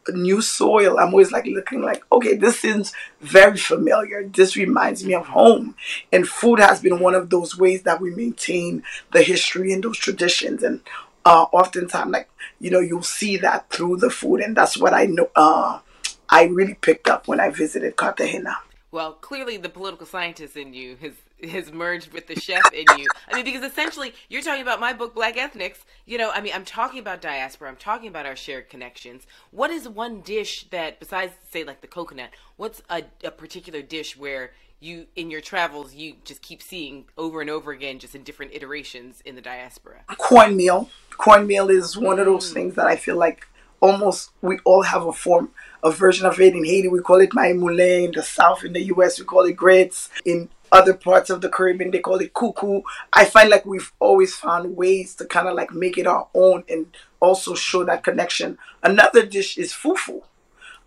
new 0.09 0.41
soil, 0.43 0.99
I'm 0.99 1.09
always 1.09 1.33
like 1.33 1.47
looking 1.47 1.83
like, 1.83 2.05
okay, 2.13 2.37
this 2.37 2.61
seems 2.61 2.93
very 3.21 3.57
familiar. 3.57 4.25
This 4.25 4.57
reminds 4.57 5.05
me 5.05 5.15
of 5.15 5.27
home. 5.27 5.75
And 6.13 6.29
food 6.29 6.61
has 6.61 6.81
been 6.81 7.01
one 7.01 7.15
of 7.15 7.31
those 7.31 7.57
ways 7.57 7.83
that 7.83 8.01
we 8.01 8.15
maintain 8.15 8.83
the 9.13 9.23
history 9.23 9.73
and 9.73 9.83
those 9.83 9.99
traditions. 9.99 10.63
And 10.63 10.81
uh, 11.25 11.47
oftentimes, 11.53 12.13
like, 12.13 12.29
you 12.61 12.71
know, 12.71 12.81
you'll 12.81 13.03
see 13.03 13.37
that 13.39 13.71
through 13.71 13.97
the 13.97 14.11
food. 14.11 14.41
And 14.41 14.57
that's 14.57 14.77
what 14.77 14.95
I 14.95 15.07
know, 15.07 15.31
uh, 15.35 15.81
I 16.29 16.45
really 16.45 16.75
picked 16.75 17.09
up 17.09 17.29
when 17.29 17.41
I 17.41 17.51
visited 17.51 17.97
Cartagena. 17.97 18.57
Well, 18.91 19.15
clearly 19.15 19.57
the 19.57 19.69
political 19.69 20.07
scientist 20.07 20.57
in 20.57 20.73
you 20.73 20.97
has 20.97 21.15
has 21.43 21.73
merged 21.73 22.13
with 22.13 22.27
the 22.27 22.39
chef 22.39 22.73
in 22.73 22.85
you. 22.99 23.07
I 23.29 23.35
mean, 23.35 23.45
because 23.45 23.63
essentially 23.63 24.15
you're 24.29 24.43
talking 24.43 24.63
about 24.63 24.81
my 24.81 24.93
book, 24.93 25.15
Black 25.15 25.37
Ethnics. 25.37 25.85
You 26.07 26.19
know, 26.19 26.31
I 26.31 26.41
mean, 26.41 26.53
I'm 26.55 26.65
talking 26.65 27.01
about 27.01 27.21
diaspora. 27.21 27.69
I'm 27.69 27.77
talking 27.77 28.09
about 28.09 28.27
our 28.27 28.37
shared 28.37 28.69
connections. 28.69 29.27
What 29.51 29.71
is 29.71 29.89
one 29.89 30.21
dish 30.21 30.67
that, 30.71 31.01
besides 31.01 31.33
say 31.51 31.65
like 31.65 31.81
the 31.81 31.87
coconut, 31.87 32.31
what's 32.57 32.83
a, 32.89 33.05
a 33.23 33.31
particular 33.31 33.83
dish 33.83 34.17
where 34.17 34.53
you 34.81 35.07
in 35.17 35.31
your 35.31 35.41
travels 35.41 35.95
you 35.95 36.17
just 36.25 36.43
keep 36.43 36.61
seeing 36.61 37.07
over 37.17 37.41
and 37.41 37.49
over 37.49 37.73
again, 37.73 37.99
just 37.99 38.15
in 38.15 38.23
different 38.23 38.53
iterations 38.55 39.23
in 39.25 39.35
the 39.35 39.43
diaspora? 39.43 40.05
Cornmeal. 40.19 40.89
Cornmeal 41.11 41.71
is 41.71 41.97
one 41.97 42.19
of 42.19 42.27
those 42.27 42.51
mm. 42.51 42.55
things 42.55 42.75
that 42.75 42.87
I 42.87 42.97
feel 42.97 43.17
like 43.17 43.49
almost 43.81 44.31
we 44.41 44.59
all 44.65 44.83
have 44.83 45.05
a 45.05 45.13
form 45.13 45.51
a 45.83 45.91
version 45.91 46.27
of 46.27 46.41
it 46.41 46.55
in 46.55 46.65
Haiti. 46.65 46.89
We 46.89 47.01
call 47.01 47.21
it 47.21 47.31
maï 47.31 47.57
moulin. 47.57 48.07
In 48.07 48.13
the 48.13 48.23
South, 48.23 48.65
in 48.65 48.73
the 48.73 48.83
U.S., 48.85 49.21
we 49.21 49.27
call 49.27 49.45
it 49.45 49.53
grits. 49.53 50.09
In 50.25 50.49
other 50.75 50.93
parts 50.93 51.31
of 51.31 51.41
the 51.41 51.49
Caribbean, 51.49 51.93
they 51.93 52.01
call 52.01 52.19
it 52.21 52.35
cuckoo. 52.35 52.83
I 53.13 53.25
find 53.25 53.49
like 53.49 53.65
we've 53.65 53.93
always 54.01 54.35
found 54.35 54.77
ways 54.77 55.15
to 55.17 55.25
kind 55.25 55.47
of 55.47 55.55
like 55.55 55.73
make 55.73 55.97
it 55.97 56.07
our 56.07 56.29
own 56.35 56.65
and 56.69 56.87
also 57.21 57.55
show 57.55 57.85
that 57.85 58.03
connection. 58.03 58.59
Another 58.83 59.25
dish 59.25 59.57
is 59.57 59.73
fufu. 59.73 60.23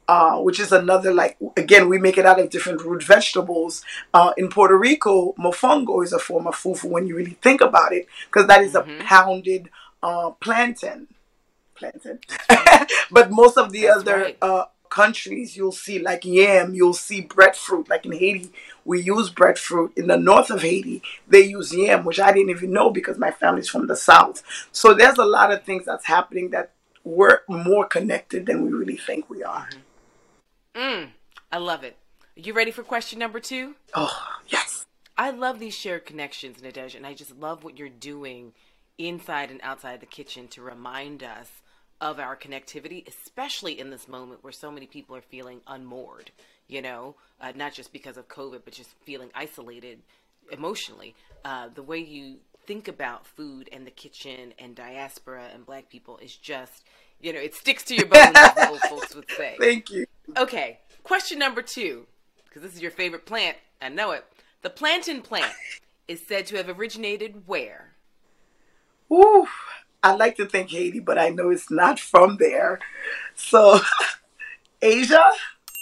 Uh, 0.10 0.38
which 0.38 0.58
is 0.58 0.72
another 0.72 1.14
like 1.14 1.36
again 1.58 1.90
we 1.90 1.98
make 1.98 2.18
it 2.18 2.26
out 2.26 2.40
of 2.40 2.50
different 2.50 2.82
root 2.82 3.04
vegetables. 3.04 3.84
Uh, 4.14 4.32
in 4.38 4.48
Puerto 4.48 4.78
Rico, 4.78 5.34
mofongo 5.34 6.02
is 6.02 6.14
a 6.14 6.20
form 6.20 6.48
of 6.48 6.56
fufu 6.56 6.86
when 6.86 7.08
you 7.08 7.14
really 7.14 7.38
think 7.42 7.60
about 7.60 7.92
it, 7.92 8.08
because 8.28 8.48
that 8.48 8.62
is 8.62 8.72
mm-hmm. 8.72 9.02
a 9.02 9.04
pounded 9.04 9.70
uh, 10.02 10.30
plantain. 10.40 11.08
Plantain, 11.76 12.20
but 13.12 13.32
most 13.32 13.58
of 13.58 13.74
the 13.74 13.88
That's 13.88 14.00
other 14.00 14.18
right. 14.18 14.38
Countries 14.90 15.56
you'll 15.56 15.72
see 15.72 16.00
like 16.00 16.26
yam, 16.26 16.74
you'll 16.74 16.94
see 16.94 17.22
breadfruit. 17.22 17.90
Like 17.90 18.06
in 18.06 18.14
Haiti, 18.14 18.52
we 18.86 19.02
use 19.02 19.30
breadfruit. 19.30 19.94
In 19.98 20.08
the 20.08 20.18
north 20.18 20.50
of 20.50 20.62
Haiti, 20.62 21.02
they 21.28 21.42
use 21.42 21.74
yam, 21.74 22.06
which 22.06 22.20
I 22.20 22.32
didn't 22.32 22.50
even 22.50 22.72
know 22.72 22.90
because 22.90 23.18
my 23.18 23.32
family's 23.32 23.70
from 23.70 23.88
the 23.88 23.96
south. 23.96 24.44
So 24.72 24.94
there's 24.94 25.18
a 25.18 25.26
lot 25.26 25.52
of 25.52 25.64
things 25.64 25.86
that's 25.86 26.06
happening 26.06 26.52
that 26.52 26.72
we're 27.04 27.42
more 27.48 27.86
connected 27.86 28.46
than 28.46 28.64
we 28.64 28.72
really 28.72 28.98
think 28.98 29.30
we 29.30 29.44
are. 29.44 29.70
Mm, 30.76 31.10
I 31.52 31.58
love 31.58 31.84
it. 31.84 31.98
Are 32.38 32.42
you 32.42 32.54
ready 32.54 32.72
for 32.72 32.84
question 32.84 33.18
number 33.18 33.40
two? 33.40 33.76
Oh, 33.94 34.38
yes. 34.48 34.86
I 35.18 35.32
love 35.32 35.60
these 35.60 35.74
shared 35.74 36.06
connections, 36.06 36.58
Nadege, 36.58 36.96
and 36.96 37.06
I 37.06 37.14
just 37.14 37.36
love 37.38 37.64
what 37.64 37.80
you're 37.80 37.90
doing 37.90 38.54
inside 38.98 39.50
and 39.50 39.60
outside 39.64 40.00
the 40.00 40.06
kitchen 40.06 40.48
to 40.50 40.62
remind 40.62 41.24
us 41.24 41.50
of 42.00 42.20
our 42.20 42.36
connectivity, 42.36 43.08
especially 43.08 43.80
in 43.80 43.90
this 43.90 44.08
moment 44.08 44.44
where 44.44 44.54
so 44.54 44.72
many 44.72 44.86
people 44.86 45.16
are 45.16 45.22
feeling 45.22 45.62
unmoored, 45.68 46.32
you 46.68 46.82
know, 46.82 47.16
uh, 47.42 47.52
not 47.56 47.74
just 47.74 47.92
because 47.92 48.18
of 48.18 48.28
COVID, 48.28 48.62
but 48.64 48.74
just 48.74 48.92
feeling 49.04 49.30
isolated 49.34 50.00
emotionally. 50.52 51.16
Uh, 51.44 51.70
the 51.74 51.84
way 51.84 51.98
you 51.98 52.38
think 52.66 52.88
about 52.88 53.26
food 53.26 53.70
and 53.72 53.88
the 53.88 53.92
kitchen 53.92 54.54
and 54.60 54.76
diaspora 54.76 55.50
and 55.54 55.66
black 55.66 55.90
people 55.90 56.18
is 56.18 56.36
just, 56.36 56.84
you 57.22 57.34
know, 57.34 57.40
it 57.40 57.56
sticks 57.56 57.84
to 57.84 57.96
your 57.96 58.06
bones, 58.06 58.32
as 58.36 58.70
old 58.70 58.80
folks 58.90 59.16
would 59.16 59.30
say. 59.32 59.56
Thank 59.60 59.90
you. 59.90 60.06
Okay, 60.36 60.80
question 61.04 61.40
number 61.40 61.62
two, 61.62 62.06
because 62.46 62.62
this 62.62 62.76
is 62.76 62.82
your 62.82 62.92
favorite 62.92 63.26
plant. 63.26 63.58
I 63.82 63.90
know 63.90 64.12
it. 64.12 64.26
The 64.62 64.70
plantain 64.70 65.22
plant 65.22 65.54
is 66.08 66.26
said 66.28 66.46
to 66.48 66.58
have 66.58 66.70
originated 66.70 67.48
where? 67.48 67.94
Ooh, 69.12 69.48
I 70.04 70.16
like 70.16 70.36
to 70.38 70.46
think 70.46 70.70
Haiti, 70.70 71.00
but 71.00 71.18
I 71.18 71.30
know 71.30 71.50
it's 71.50 71.72
not 71.72 72.00
from 72.00 72.38
there. 72.38 72.80
So, 73.36 73.80
Asia? 74.82 75.24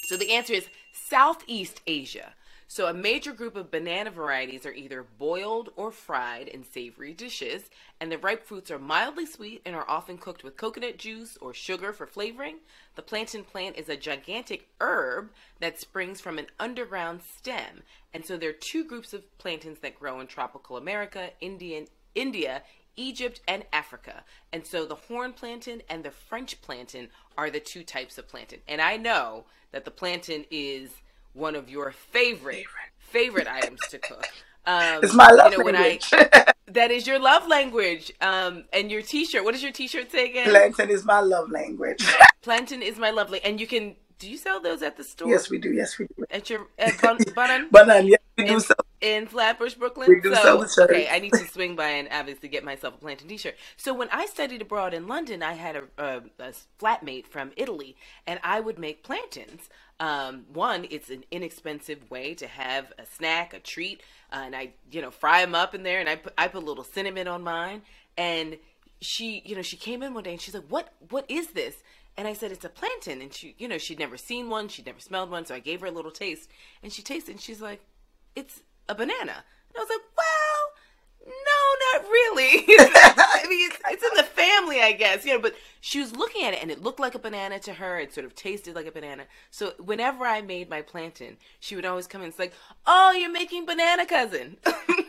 So 0.04 0.18
the 0.18 0.32
answer 0.32 0.54
is 0.54 0.68
Southeast 0.94 1.82
Asia. 1.86 2.34
So, 2.68 2.88
a 2.88 2.94
major 2.94 3.32
group 3.32 3.56
of 3.56 3.70
banana 3.70 4.10
varieties 4.10 4.66
are 4.66 4.74
either 4.74 5.04
boiled 5.04 5.70
or 5.76 5.92
fried 5.92 6.48
in 6.48 6.64
savory 6.64 7.14
dishes, 7.14 7.70
and 8.02 8.12
the 8.12 8.18
ripe 8.18 8.44
fruits 8.44 8.72
are 8.72 8.80
mildly 8.80 9.28
sweet 9.28 9.62
and 9.66 9.76
are 9.76 9.88
often 9.88 10.18
cooked 10.18 10.44
with 10.44 10.58
coconut 10.58 10.98
juice 10.98 11.38
or 11.40 11.54
sugar 11.54 11.94
for 11.94 12.08
flavoring. 12.08 12.58
The 12.96 13.04
plantain 13.04 13.44
plant 13.44 13.78
is 13.78 13.88
a 13.88 13.96
gigantic 13.96 14.68
herb 14.82 15.30
that 15.60 15.80
springs 15.80 16.20
from 16.20 16.40
an 16.40 16.48
underground 16.60 17.22
stem, 17.22 17.84
and 18.14 18.26
so 18.26 18.36
there 18.36 18.50
are 18.50 18.54
two 18.54 18.84
groups 18.84 19.14
of 19.14 19.38
plantains 19.38 19.80
that 19.80 20.00
grow 20.00 20.20
in 20.20 20.26
tropical 20.26 20.76
America, 20.76 21.30
Indian, 21.40 21.86
India, 22.16 22.64
Egypt, 22.96 23.42
and 23.48 23.66
Africa. 23.72 24.24
And 24.52 24.66
so 24.66 24.86
the 24.86 24.96
horn 24.96 25.34
plantain 25.34 25.82
and 25.90 26.04
the 26.04 26.12
French 26.12 26.62
plantain 26.62 27.10
are 27.38 27.50
the 27.50 27.60
two 27.60 27.84
types 27.84 28.18
of 28.18 28.28
plantain. 28.28 28.60
And 28.68 28.82
I 28.82 28.98
know 28.98 29.46
that 29.72 29.86
the 29.86 29.92
plantain 29.92 30.46
is 30.50 30.90
one 31.34 31.56
of 31.56 31.70
your 31.70 31.92
favorite 31.92 32.66
favorite 33.00 33.48
items 33.48 33.80
to 33.92 34.00
cook. 34.00 34.28
Um, 34.68 35.04
it's 35.04 35.14
my 35.14 35.30
love 35.30 35.52
you 35.52 35.60
know, 35.60 35.66
language. 35.66 36.10
I, 36.12 36.52
that 36.70 36.90
is 36.90 37.06
your 37.06 37.20
love 37.20 37.48
language. 37.48 38.12
Um, 38.20 38.64
and 38.74 38.90
your 38.90 39.04
T-shirt. 39.04 39.44
What 39.44 39.52
does 39.52 39.62
your 39.62 39.72
T-shirt 39.72 40.12
say 40.12 40.28
again? 40.28 40.50
Plantain 40.50 40.90
is 40.90 41.06
my 41.06 41.20
love 41.20 41.52
language. 41.52 42.04
plantain 42.42 42.82
is 42.82 42.98
my 42.98 43.12
lovely, 43.12 43.40
and 43.44 43.62
you 43.62 43.68
can 43.68 43.96
do 44.18 44.30
you 44.30 44.38
sell 44.38 44.62
those 44.62 44.82
at 44.82 44.98
the 44.98 45.04
store? 45.04 45.30
Yes, 45.30 45.50
we 45.50 45.58
do. 45.58 45.72
Yes, 45.72 45.98
we 46.00 46.08
do. 46.08 46.26
At 46.32 46.50
your 46.50 46.68
at 46.80 47.00
Bun- 47.02 47.18
Bunnan? 47.36 47.70
Bunnan, 47.70 48.08
yes, 48.08 48.20
we 48.38 48.46
in, 48.46 48.54
do 48.54 48.60
sell. 48.60 48.78
In 49.02 49.28
Flatbush, 49.28 49.74
Brooklyn? 49.74 50.08
We 50.10 50.22
do 50.22 50.34
so, 50.34 50.42
sell 50.42 50.58
the 50.60 50.68
shirts. 50.68 50.92
Okay, 50.92 51.08
I 51.10 51.20
need 51.20 51.34
to 51.34 51.46
swing 51.48 51.76
by 51.76 51.90
and 51.90 52.08
obviously 52.12 52.50
get 52.50 52.64
myself 52.64 52.96
a 52.96 52.98
plantain 52.98 53.28
t-shirt. 53.28 53.56
So 53.78 53.94
when 53.94 54.10
I 54.12 54.26
studied 54.26 54.62
abroad 54.62 54.94
in 54.94 55.08
London, 55.08 55.44
I 55.44 55.54
had 55.54 55.76
a, 55.76 55.84
a, 55.98 56.22
a 56.40 56.54
flatmate 56.80 57.28
from 57.28 57.52
Italy, 57.58 57.96
and 58.26 58.40
I 58.44 58.60
would 58.62 58.80
make 58.80 59.04
plantains. 59.04 59.70
Um, 60.00 60.46
one, 60.52 60.88
it's 60.90 61.10
an 61.10 61.24
inexpensive 61.32 62.10
way 62.10 62.34
to 62.36 62.48
have 62.48 62.92
a 62.98 63.06
snack, 63.06 63.54
a 63.54 63.60
treat, 63.60 64.02
uh, 64.32 64.44
and 64.46 64.56
I, 64.56 64.72
you 64.92 65.02
know, 65.02 65.12
fry 65.12 65.42
them 65.42 65.56
up 65.56 65.76
in 65.76 65.84
there, 65.84 66.00
and 66.00 66.10
I 66.10 66.16
put, 66.16 66.34
I 66.38 66.48
put 66.48 66.64
a 66.64 66.66
little 66.66 66.84
cinnamon 66.84 67.28
on 67.28 67.44
mine, 67.44 67.82
and 68.18 68.58
she, 69.02 69.42
you 69.46 69.56
know, 69.56 69.62
she 69.62 69.78
came 69.78 70.02
in 70.04 70.14
one 70.14 70.24
day 70.24 70.32
and 70.32 70.42
she's 70.42 70.54
like, 70.54 70.68
"What? 70.68 70.94
What 71.10 71.26
is 71.30 71.48
this?" 71.50 71.76
And 72.18 72.28
I 72.28 72.34
said, 72.34 72.52
it's 72.52 72.66
a 72.66 72.70
plantain. 72.70 73.22
And 73.22 73.34
she, 73.34 73.56
you 73.58 73.68
know, 73.68 73.78
she'd 73.78 74.00
never 74.00 74.18
seen 74.18 74.50
one. 74.50 74.68
She'd 74.68 74.86
never 74.86 75.00
smelled 75.00 75.30
one. 75.30 75.46
So 75.46 75.56
I 75.56 75.60
gave 75.60 75.82
her 75.82 75.88
a 75.88 75.92
little 75.92 76.12
taste. 76.12 76.50
And 76.82 76.92
she 76.92 77.02
tasted 77.02 77.32
and 77.32 77.42
she's 77.42 77.62
like, 77.62 77.82
it's 78.36 78.62
a 78.88 78.96
banana. 78.96 79.44
And 79.70 79.78
I 79.78 79.80
was 79.80 79.90
like, 79.90 80.02
well, 80.16 80.76
no, 81.28 82.00
not 82.00 82.10
really. 82.10 82.64
I 82.70 83.46
mean, 83.50 83.70
it's, 83.70 83.80
it's, 83.90 84.04
in 84.04 84.16
the 84.16 84.24
family, 84.24 84.82
I 84.82 84.92
guess, 84.92 85.26
you 85.26 85.34
know, 85.34 85.40
but 85.40 85.56
she 85.82 86.00
was 86.00 86.16
looking 86.16 86.44
at 86.44 86.54
it 86.54 86.62
and 86.62 86.70
it 86.70 86.84
looked 86.84 87.00
like 87.00 87.16
a 87.16 87.20
banana 87.20 87.60
to 87.60 87.74
her. 87.74 88.00
It 88.00 88.14
sort 88.14 88.26
of 88.26 88.36
tasted 88.36 88.76
like 88.76 88.86
a 88.86 88.92
banana. 88.92 89.24
So 89.50 89.74
whenever 89.80 90.26
I 90.26 90.42
made 90.42 90.70
my 90.70 90.82
plantain, 90.82 91.38
she 91.60 91.76
would 91.76 91.86
always 91.86 92.08
come 92.08 92.22
in 92.22 92.26
and 92.26 92.34
say, 92.34 92.44
like, 92.44 92.54
oh, 92.86 93.12
you're 93.12 93.32
making 93.32 93.66
banana 93.66 94.06
cousin. 94.06 94.58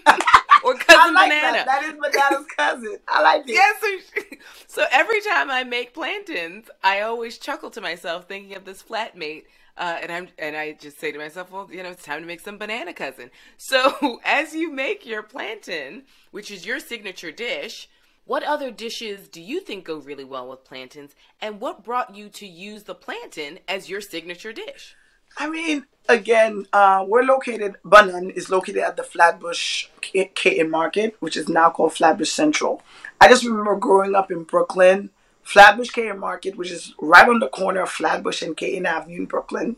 or 0.66 0.74
cousin 0.74 1.14
like 1.14 1.30
banana. 1.30 1.64
That. 1.64 1.66
that 1.66 1.84
is 1.84 1.92
banana's 1.92 2.46
cousin. 2.56 2.98
I 3.08 3.22
like 3.22 3.48
it. 3.48 3.52
Yes. 3.52 3.80
so, 3.80 4.22
so, 4.66 4.84
every 4.90 5.20
time 5.20 5.50
I 5.50 5.62
make 5.62 5.94
plantains, 5.94 6.68
I 6.82 7.02
always 7.02 7.38
chuckle 7.38 7.70
to 7.70 7.80
myself 7.80 8.26
thinking 8.26 8.56
of 8.56 8.64
this 8.64 8.82
flatmate. 8.82 9.44
Uh, 9.78 9.98
and 10.02 10.10
I'm 10.10 10.28
and 10.38 10.56
I 10.56 10.72
just 10.72 10.98
say 10.98 11.12
to 11.12 11.18
myself, 11.18 11.52
well, 11.52 11.68
you 11.70 11.82
know, 11.82 11.90
it's 11.90 12.02
time 12.02 12.20
to 12.20 12.26
make 12.26 12.40
some 12.40 12.58
banana 12.58 12.92
cousin. 12.92 13.30
So 13.58 14.20
as 14.24 14.54
you 14.54 14.72
make 14.72 15.06
your 15.06 15.22
plantain, 15.22 16.02
which 16.32 16.50
is 16.50 16.66
your 16.66 16.80
signature 16.80 17.30
dish, 17.30 17.88
what 18.24 18.42
other 18.42 18.72
dishes 18.72 19.28
do 19.28 19.40
you 19.40 19.60
think 19.60 19.84
go 19.84 19.98
really 19.98 20.24
well 20.24 20.48
with 20.48 20.64
plantains? 20.64 21.14
And 21.40 21.60
what 21.60 21.84
brought 21.84 22.16
you 22.16 22.28
to 22.30 22.46
use 22.46 22.84
the 22.84 22.94
plantain 22.94 23.60
as 23.68 23.88
your 23.88 24.00
signature 24.00 24.52
dish? 24.52 24.96
I 25.36 25.48
mean, 25.50 25.86
again, 26.08 26.66
uh, 26.72 27.04
we're 27.06 27.22
located, 27.22 27.76
Bunnan 27.84 28.30
is 28.30 28.50
located 28.50 28.82
at 28.82 28.96
the 28.96 29.02
Flatbush 29.02 29.88
Caton 30.00 30.70
Market, 30.70 31.16
which 31.20 31.36
is 31.36 31.48
now 31.48 31.70
called 31.70 31.94
Flatbush 31.94 32.30
Central. 32.30 32.82
I 33.20 33.28
just 33.28 33.44
remember 33.44 33.76
growing 33.76 34.14
up 34.14 34.30
in 34.30 34.44
Brooklyn, 34.44 35.10
Flatbush 35.42 35.90
Caton 35.90 36.18
Market, 36.18 36.56
which 36.56 36.70
is 36.70 36.94
right 37.00 37.28
on 37.28 37.40
the 37.40 37.48
corner 37.48 37.82
of 37.82 37.90
Flatbush 37.90 38.42
and 38.42 38.56
Caton 38.56 38.86
Avenue 38.86 39.18
in 39.18 39.26
Brooklyn. 39.26 39.76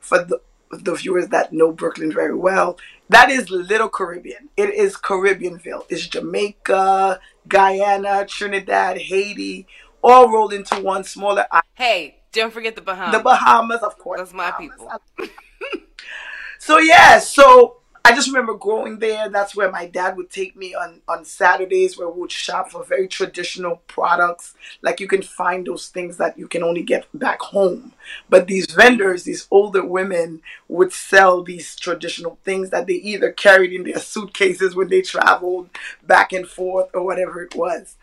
For 0.00 0.18
the, 0.18 0.40
the 0.70 0.94
viewers 0.94 1.28
that 1.28 1.52
know 1.52 1.72
Brooklyn 1.72 2.12
very 2.12 2.34
well, 2.34 2.78
that 3.08 3.30
is 3.30 3.50
Little 3.50 3.88
Caribbean. 3.88 4.48
It 4.56 4.72
is 4.72 4.96
Caribbeanville. 4.96 5.84
It's 5.88 6.06
Jamaica, 6.06 7.20
Guyana, 7.48 8.24
Trinidad, 8.26 8.98
Haiti, 8.98 9.66
all 10.02 10.30
rolled 10.30 10.52
into 10.52 10.80
one 10.80 11.04
smaller 11.04 11.46
island. 11.50 11.66
Hey, 11.74 12.21
don't 12.32 12.52
forget 12.52 12.74
the 12.74 12.82
Bahamas. 12.82 13.16
The 13.16 13.22
Bahamas, 13.22 13.80
of 13.82 13.98
course. 13.98 14.18
That's 14.20 14.32
my 14.32 14.50
Bahamas. 14.50 15.00
people. 15.18 15.80
so 16.58 16.78
yeah, 16.78 17.18
so 17.18 17.76
I 18.04 18.12
just 18.14 18.26
remember 18.26 18.54
growing 18.54 18.98
there. 18.98 19.28
That's 19.28 19.54
where 19.54 19.70
my 19.70 19.86
dad 19.86 20.16
would 20.16 20.30
take 20.30 20.56
me 20.56 20.74
on 20.74 21.02
on 21.06 21.24
Saturdays, 21.24 21.96
where 21.96 22.08
we 22.08 22.20
would 22.22 22.32
shop 22.32 22.70
for 22.70 22.84
very 22.84 23.06
traditional 23.06 23.76
products. 23.86 24.54
Like 24.80 24.98
you 24.98 25.06
can 25.06 25.22
find 25.22 25.66
those 25.66 25.88
things 25.88 26.16
that 26.16 26.36
you 26.36 26.48
can 26.48 26.64
only 26.64 26.82
get 26.82 27.06
back 27.14 27.40
home. 27.40 27.92
But 28.28 28.48
these 28.48 28.66
vendors, 28.66 29.22
these 29.22 29.46
older 29.52 29.84
women, 29.84 30.42
would 30.68 30.92
sell 30.92 31.42
these 31.44 31.76
traditional 31.76 32.38
things 32.44 32.70
that 32.70 32.88
they 32.88 32.94
either 32.94 33.30
carried 33.30 33.72
in 33.72 33.84
their 33.84 34.00
suitcases 34.00 34.74
when 34.74 34.88
they 34.88 35.02
traveled 35.02 35.70
back 36.02 36.32
and 36.32 36.48
forth 36.48 36.90
or 36.94 37.04
whatever 37.04 37.40
it 37.42 37.54
was. 37.54 37.96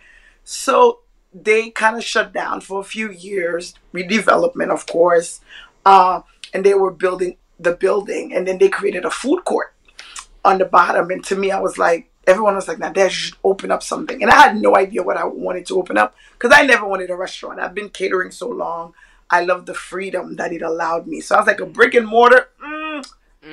So 0.46 1.00
they 1.34 1.70
kind 1.70 1.96
of 1.96 2.04
shut 2.04 2.34
down 2.34 2.62
for 2.62 2.80
a 2.80 2.84
few 2.84 3.12
years, 3.12 3.76
redevelopment, 3.94 4.72
of 4.72 4.86
course, 4.86 5.42
uh, 5.86 6.22
and 6.54 6.66
they 6.66 6.74
were 6.74 6.92
building 6.92 7.38
the 7.60 7.74
building, 7.74 8.34
and 8.34 8.48
then 8.48 8.58
they 8.58 8.70
created 8.70 9.06
a 9.06 9.12
food 9.12 9.44
court 9.46 9.74
on 10.44 10.58
the 10.58 10.66
bottom. 10.66 11.12
And 11.12 11.24
to 11.26 11.36
me, 11.36 11.52
I 11.52 11.60
was 11.60 11.78
like, 11.78 12.10
everyone 12.26 12.56
was 12.56 12.68
like, 12.68 12.80
now, 12.80 12.92
you 12.96 13.10
should 13.10 13.36
open 13.44 13.72
up 13.72 13.84
something. 13.84 14.22
And 14.22 14.32
I 14.32 14.36
had 14.36 14.62
no 14.62 14.76
idea 14.76 15.04
what 15.04 15.18
I 15.18 15.26
wanted 15.26 15.66
to 15.68 15.78
open 15.78 15.98
up 15.98 16.16
because 16.38 16.58
I 16.58 16.66
never 16.66 16.88
wanted 16.88 17.10
a 17.10 17.16
restaurant. 17.16 17.60
I've 17.60 17.76
been 17.76 17.90
catering 17.90 18.32
so 18.32 18.48
long. 18.48 18.94
I 19.30 19.44
love 19.44 19.66
the 19.66 19.74
freedom 19.74 20.38
that 20.38 20.54
it 20.54 20.62
allowed 20.62 21.06
me. 21.06 21.22
So 21.22 21.36
I 21.36 21.40
was 21.40 21.48
like, 21.48 21.60
a 21.60 21.66
brick 21.66 21.94
and 21.94 22.08
mortar, 22.08 22.50
mm, 22.64 23.06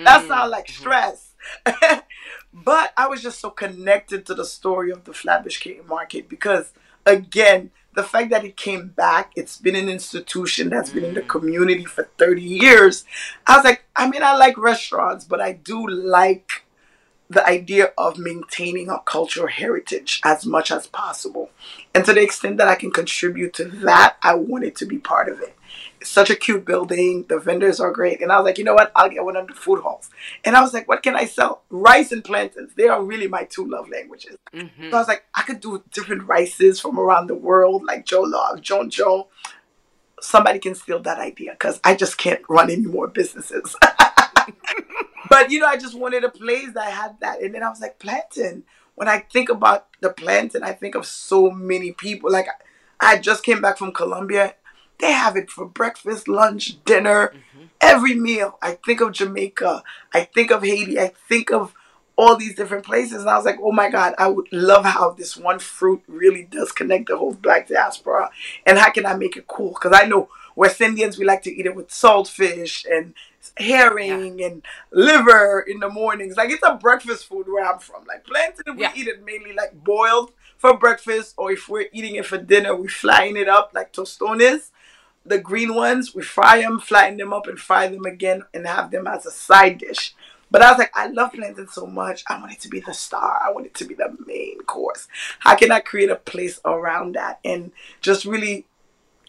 that 0.04 0.24
mm. 0.24 0.28
sounds 0.28 0.50
like 0.50 0.68
stress. 0.68 1.34
but 2.52 2.92
I 2.96 3.08
was 3.08 3.22
just 3.22 3.40
so 3.40 3.50
connected 3.50 4.24
to 4.26 4.34
the 4.34 4.44
story 4.44 4.90
of 4.90 5.04
the 5.04 5.12
Flatbush 5.12 5.66
Market 5.86 6.28
because– 6.28 6.72
again, 7.06 7.70
the 7.94 8.02
fact 8.02 8.30
that 8.30 8.44
it 8.44 8.56
came 8.56 8.88
back, 8.88 9.32
it's 9.36 9.56
been 9.56 9.74
an 9.74 9.88
institution 9.88 10.68
that's 10.68 10.90
been 10.90 11.04
in 11.04 11.14
the 11.14 11.22
mm. 11.22 11.28
community 11.28 11.84
for 11.84 12.08
30 12.18 12.42
years. 12.42 13.04
I 13.46 13.56
was 13.56 13.64
like, 13.64 13.84
I 13.96 14.08
mean, 14.10 14.22
I 14.22 14.36
like 14.36 14.58
restaurants, 14.58 15.24
but 15.24 15.40
I 15.40 15.52
do 15.52 15.88
like 15.88 16.64
the 17.30 17.44
idea 17.46 17.92
of 17.96 18.18
maintaining 18.18 18.90
our 18.90 19.02
cultural 19.02 19.48
heritage 19.48 20.20
as 20.24 20.44
much 20.46 20.70
as 20.70 20.86
possible. 20.86 21.50
And 21.94 22.04
to 22.04 22.12
the 22.12 22.22
extent 22.22 22.58
that 22.58 22.68
I 22.68 22.76
can 22.76 22.90
contribute 22.90 23.54
to 23.54 23.64
that, 23.64 24.16
I 24.22 24.34
wanted 24.34 24.76
to 24.76 24.86
be 24.86 24.98
part 24.98 25.28
of 25.28 25.40
it 25.40 25.56
such 26.06 26.30
a 26.30 26.36
cute 26.36 26.64
building. 26.64 27.24
The 27.28 27.38
vendors 27.38 27.80
are 27.80 27.90
great. 27.90 28.20
And 28.20 28.32
I 28.32 28.38
was 28.38 28.44
like, 28.44 28.58
you 28.58 28.64
know 28.64 28.74
what? 28.74 28.92
I'll 28.94 29.10
get 29.10 29.24
one 29.24 29.36
of 29.36 29.46
the 29.46 29.54
food 29.54 29.82
halls. 29.82 30.10
And 30.44 30.56
I 30.56 30.62
was 30.62 30.72
like, 30.72 30.88
what 30.88 31.02
can 31.02 31.16
I 31.16 31.24
sell? 31.24 31.62
Rice 31.70 32.12
and 32.12 32.24
plantains. 32.24 32.72
They 32.74 32.88
are 32.88 33.02
really 33.02 33.28
my 33.28 33.44
two 33.44 33.68
love 33.68 33.88
languages. 33.88 34.36
Mm-hmm. 34.52 34.90
So 34.90 34.96
I 34.96 35.00
was 35.00 35.08
like, 35.08 35.24
I 35.34 35.42
could 35.42 35.60
do 35.60 35.82
different 35.92 36.24
rices 36.24 36.80
from 36.80 36.98
around 36.98 37.26
the 37.26 37.34
world, 37.34 37.84
like 37.84 38.06
Joe 38.06 38.22
Love, 38.22 38.60
djon 38.60 38.90
djon. 38.90 39.26
Somebody 40.20 40.58
can 40.58 40.74
steal 40.74 41.00
that 41.00 41.18
idea 41.18 41.52
because 41.52 41.80
I 41.84 41.94
just 41.94 42.16
can't 42.16 42.40
run 42.48 42.70
any 42.70 42.86
more 42.86 43.06
businesses. 43.08 43.76
but 45.28 45.50
you 45.50 45.60
know, 45.60 45.66
I 45.66 45.76
just 45.76 45.98
wanted 45.98 46.24
a 46.24 46.30
place 46.30 46.72
that 46.74 46.90
had 46.90 47.20
that. 47.20 47.42
And 47.42 47.54
then 47.54 47.62
I 47.62 47.68
was 47.68 47.80
like, 47.80 47.98
plantain. 47.98 48.64
When 48.94 49.08
I 49.08 49.18
think 49.30 49.50
about 49.50 49.88
the 50.00 50.08
plantain, 50.08 50.62
I 50.62 50.72
think 50.72 50.94
of 50.94 51.04
so 51.04 51.50
many 51.50 51.92
people. 51.92 52.30
Like 52.32 52.48
I 52.98 53.18
just 53.18 53.44
came 53.44 53.60
back 53.60 53.76
from 53.76 53.92
Colombia 53.92 54.54
they 54.98 55.12
have 55.12 55.36
it 55.36 55.50
for 55.50 55.66
breakfast, 55.66 56.28
lunch, 56.28 56.82
dinner, 56.84 57.28
mm-hmm. 57.28 57.66
every 57.80 58.14
meal. 58.14 58.58
I 58.62 58.78
think 58.84 59.00
of 59.00 59.12
Jamaica. 59.12 59.82
I 60.12 60.24
think 60.24 60.50
of 60.50 60.62
Haiti. 60.62 60.98
I 60.98 61.12
think 61.28 61.52
of 61.52 61.74
all 62.16 62.36
these 62.36 62.54
different 62.54 62.84
places. 62.84 63.20
And 63.20 63.30
I 63.30 63.36
was 63.36 63.44
like, 63.44 63.58
oh 63.62 63.72
my 63.72 63.90
God, 63.90 64.14
I 64.18 64.28
would 64.28 64.50
love 64.52 64.84
how 64.84 65.10
this 65.10 65.36
one 65.36 65.58
fruit 65.58 66.02
really 66.08 66.44
does 66.44 66.72
connect 66.72 67.08
the 67.08 67.18
whole 67.18 67.34
black 67.34 67.68
diaspora. 67.68 68.30
And 68.64 68.78
how 68.78 68.90
can 68.90 69.04
I 69.06 69.14
make 69.14 69.36
it 69.36 69.46
cool? 69.46 69.70
Because 69.70 69.92
I 69.94 70.06
know 70.06 70.30
West 70.54 70.80
Indians, 70.80 71.18
we 71.18 71.26
like 71.26 71.42
to 71.42 71.54
eat 71.54 71.66
it 71.66 71.76
with 71.76 71.88
saltfish 71.88 72.86
and 72.90 73.12
herring 73.58 74.38
yeah. 74.38 74.46
and 74.46 74.62
liver 74.90 75.60
in 75.60 75.80
the 75.80 75.90
mornings. 75.90 76.36
Like 76.36 76.50
it's 76.50 76.66
a 76.66 76.74
breakfast 76.74 77.26
food 77.26 77.46
where 77.48 77.64
I'm 77.64 77.78
from. 77.78 78.04
Like 78.06 78.24
plantain, 78.24 78.76
we 78.76 78.82
yeah. 78.82 78.92
eat 78.96 79.08
it 79.08 79.24
mainly 79.24 79.52
like 79.52 79.84
boiled 79.84 80.32
for 80.56 80.78
breakfast, 80.78 81.34
or 81.36 81.52
if 81.52 81.68
we're 81.68 81.86
eating 81.92 82.14
it 82.14 82.24
for 82.24 82.38
dinner, 82.38 82.74
we 82.74 82.88
flying 82.88 83.36
it 83.36 83.46
up 83.46 83.72
like 83.74 83.92
tostones 83.92 84.70
the 85.26 85.38
green 85.38 85.74
ones, 85.74 86.14
we 86.14 86.22
fry 86.22 86.60
them, 86.60 86.80
flatten 86.80 87.16
them 87.16 87.32
up, 87.32 87.46
and 87.46 87.58
fry 87.58 87.88
them 87.88 88.04
again 88.04 88.42
and 88.54 88.66
have 88.66 88.90
them 88.90 89.06
as 89.06 89.26
a 89.26 89.30
side 89.30 89.78
dish. 89.78 90.14
But 90.50 90.62
I 90.62 90.70
was 90.70 90.78
like, 90.78 90.92
I 90.94 91.08
love 91.08 91.32
plantain 91.32 91.68
so 91.68 91.86
much. 91.86 92.22
I 92.28 92.38
want 92.38 92.52
it 92.52 92.60
to 92.60 92.68
be 92.68 92.80
the 92.80 92.94
star. 92.94 93.40
I 93.44 93.50
want 93.50 93.66
it 93.66 93.74
to 93.74 93.84
be 93.84 93.94
the 93.94 94.16
main 94.26 94.60
course. 94.60 95.08
How 95.40 95.56
can 95.56 95.72
I 95.72 95.80
create 95.80 96.10
a 96.10 96.16
place 96.16 96.60
around 96.64 97.14
that? 97.16 97.40
And 97.44 97.72
just 98.00 98.24
really 98.24 98.66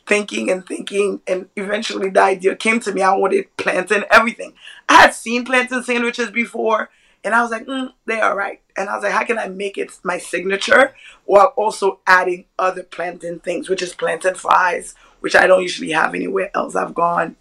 thinking 0.05 0.51
and 0.51 0.65
thinking. 0.65 1.21
And 1.27 1.49
eventually 1.55 2.09
the 2.09 2.21
idea 2.21 2.55
came 2.55 2.79
to 2.81 2.93
me. 2.93 3.01
I 3.01 3.15
wanted 3.15 3.55
plantain 3.57 4.05
everything. 4.11 4.53
I 4.87 5.01
had 5.01 5.13
seen 5.13 5.43
plantain 5.43 5.83
sandwiches 5.83 6.29
before. 6.29 6.89
And 7.23 7.33
I 7.33 7.41
was 7.41 7.51
like, 7.51 7.65
mm, 7.65 7.91
they 8.05 8.21
are 8.21 8.35
right. 8.35 8.61
And 8.77 8.87
I 8.87 8.95
was 8.95 9.03
like, 9.03 9.11
how 9.11 9.25
can 9.25 9.39
I 9.39 9.47
make 9.47 9.77
it 9.77 9.91
my 10.03 10.19
signature 10.19 10.93
while 11.25 11.51
also 11.57 11.99
adding 12.05 12.45
other 12.59 12.83
plantain 12.83 13.39
things, 13.39 13.69
which 13.69 13.81
is 13.81 13.93
plantain 13.93 14.35
fries, 14.35 14.93
which 15.19 15.35
I 15.35 15.47
don't 15.47 15.61
usually 15.61 15.91
have 15.91 16.15
anywhere 16.15 16.51
else 16.53 16.75
I've 16.75 16.93
gone. 16.93 17.35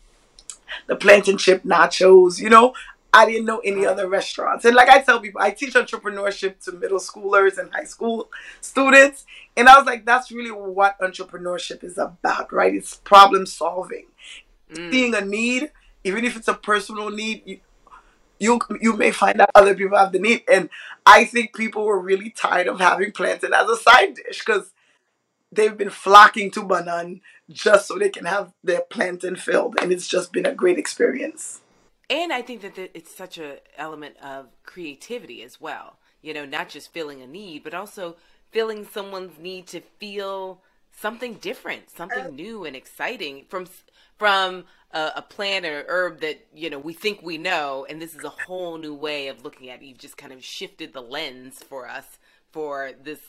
The 0.86 0.96
plantain 0.96 1.38
chip 1.38 1.62
nachos, 1.62 2.40
you 2.40 2.50
know, 2.50 2.74
I 3.16 3.24
didn't 3.24 3.46
know 3.46 3.60
any 3.64 3.86
other 3.86 4.08
restaurants. 4.08 4.66
And 4.66 4.76
like 4.76 4.90
I 4.90 5.00
tell 5.00 5.20
people, 5.20 5.40
I 5.40 5.50
teach 5.50 5.72
entrepreneurship 5.72 6.62
to 6.64 6.72
middle 6.72 6.98
schoolers 6.98 7.56
and 7.56 7.72
high 7.72 7.84
school 7.84 8.28
students. 8.60 9.24
And 9.56 9.70
I 9.70 9.78
was 9.78 9.86
like, 9.86 10.04
that's 10.04 10.30
really 10.30 10.50
what 10.50 10.98
entrepreneurship 11.00 11.82
is 11.82 11.96
about, 11.96 12.52
right? 12.52 12.74
It's 12.74 12.96
problem 12.96 13.46
solving. 13.46 14.06
Mm. 14.70 14.92
Seeing 14.92 15.14
a 15.14 15.22
need, 15.22 15.70
even 16.04 16.26
if 16.26 16.36
it's 16.36 16.48
a 16.48 16.54
personal 16.54 17.10
need, 17.10 17.42
you, 17.46 17.60
you 18.38 18.60
you 18.82 18.92
may 18.94 19.12
find 19.12 19.40
out 19.40 19.50
other 19.54 19.74
people 19.74 19.96
have 19.96 20.12
the 20.12 20.18
need. 20.18 20.42
And 20.52 20.68
I 21.06 21.24
think 21.24 21.54
people 21.54 21.84
were 21.84 21.98
really 21.98 22.28
tired 22.28 22.66
of 22.66 22.80
having 22.80 23.12
plantain 23.12 23.54
as 23.54 23.68
a 23.68 23.76
side 23.76 24.16
dish 24.16 24.44
because 24.44 24.72
they've 25.52 25.76
been 25.76 25.90
flocking 25.90 26.50
to 26.52 26.62
Banan 26.62 27.20
just 27.50 27.88
so 27.88 27.98
they 27.98 28.08
can 28.08 28.24
have 28.24 28.52
their 28.62 28.82
plantain 28.82 29.36
filled, 29.36 29.76
and 29.80 29.92
it's 29.92 30.08
just 30.08 30.32
been 30.32 30.46
a 30.46 30.54
great 30.54 30.78
experience. 30.78 31.60
And 32.08 32.32
I 32.32 32.42
think 32.42 32.62
that 32.62 32.78
it's 32.78 33.14
such 33.14 33.38
a 33.38 33.58
element 33.76 34.16
of 34.22 34.46
creativity 34.64 35.42
as 35.42 35.60
well. 35.60 35.98
You 36.22 36.34
know, 36.34 36.44
not 36.44 36.68
just 36.68 36.92
filling 36.92 37.20
a 37.20 37.26
need, 37.26 37.64
but 37.64 37.74
also 37.74 38.16
filling 38.50 38.84
someone's 38.84 39.38
need 39.38 39.66
to 39.68 39.80
feel 39.80 40.62
something 40.96 41.34
different, 41.34 41.90
something 41.90 42.34
new 42.34 42.64
and 42.64 42.74
exciting 42.74 43.44
from 43.48 43.66
from 44.16 44.64
a, 44.92 45.12
a, 45.16 45.22
plant 45.22 45.66
or 45.66 45.84
herb 45.88 46.20
that 46.20 46.46
you 46.54 46.70
know 46.70 46.78
we 46.78 46.92
think 46.92 47.22
we 47.22 47.38
know, 47.38 47.86
and 47.88 48.00
this 48.00 48.14
is 48.14 48.24
a 48.24 48.30
whole 48.30 48.78
new 48.78 48.94
way 48.94 49.28
of 49.28 49.44
looking 49.44 49.68
at. 49.68 49.82
It. 49.82 49.86
You've 49.86 49.98
just 49.98 50.16
kind 50.16 50.32
of 50.32 50.42
shifted 50.42 50.92
the 50.92 51.02
lens 51.02 51.62
for 51.62 51.88
us 51.88 52.18
for 52.50 52.92
this 53.02 53.20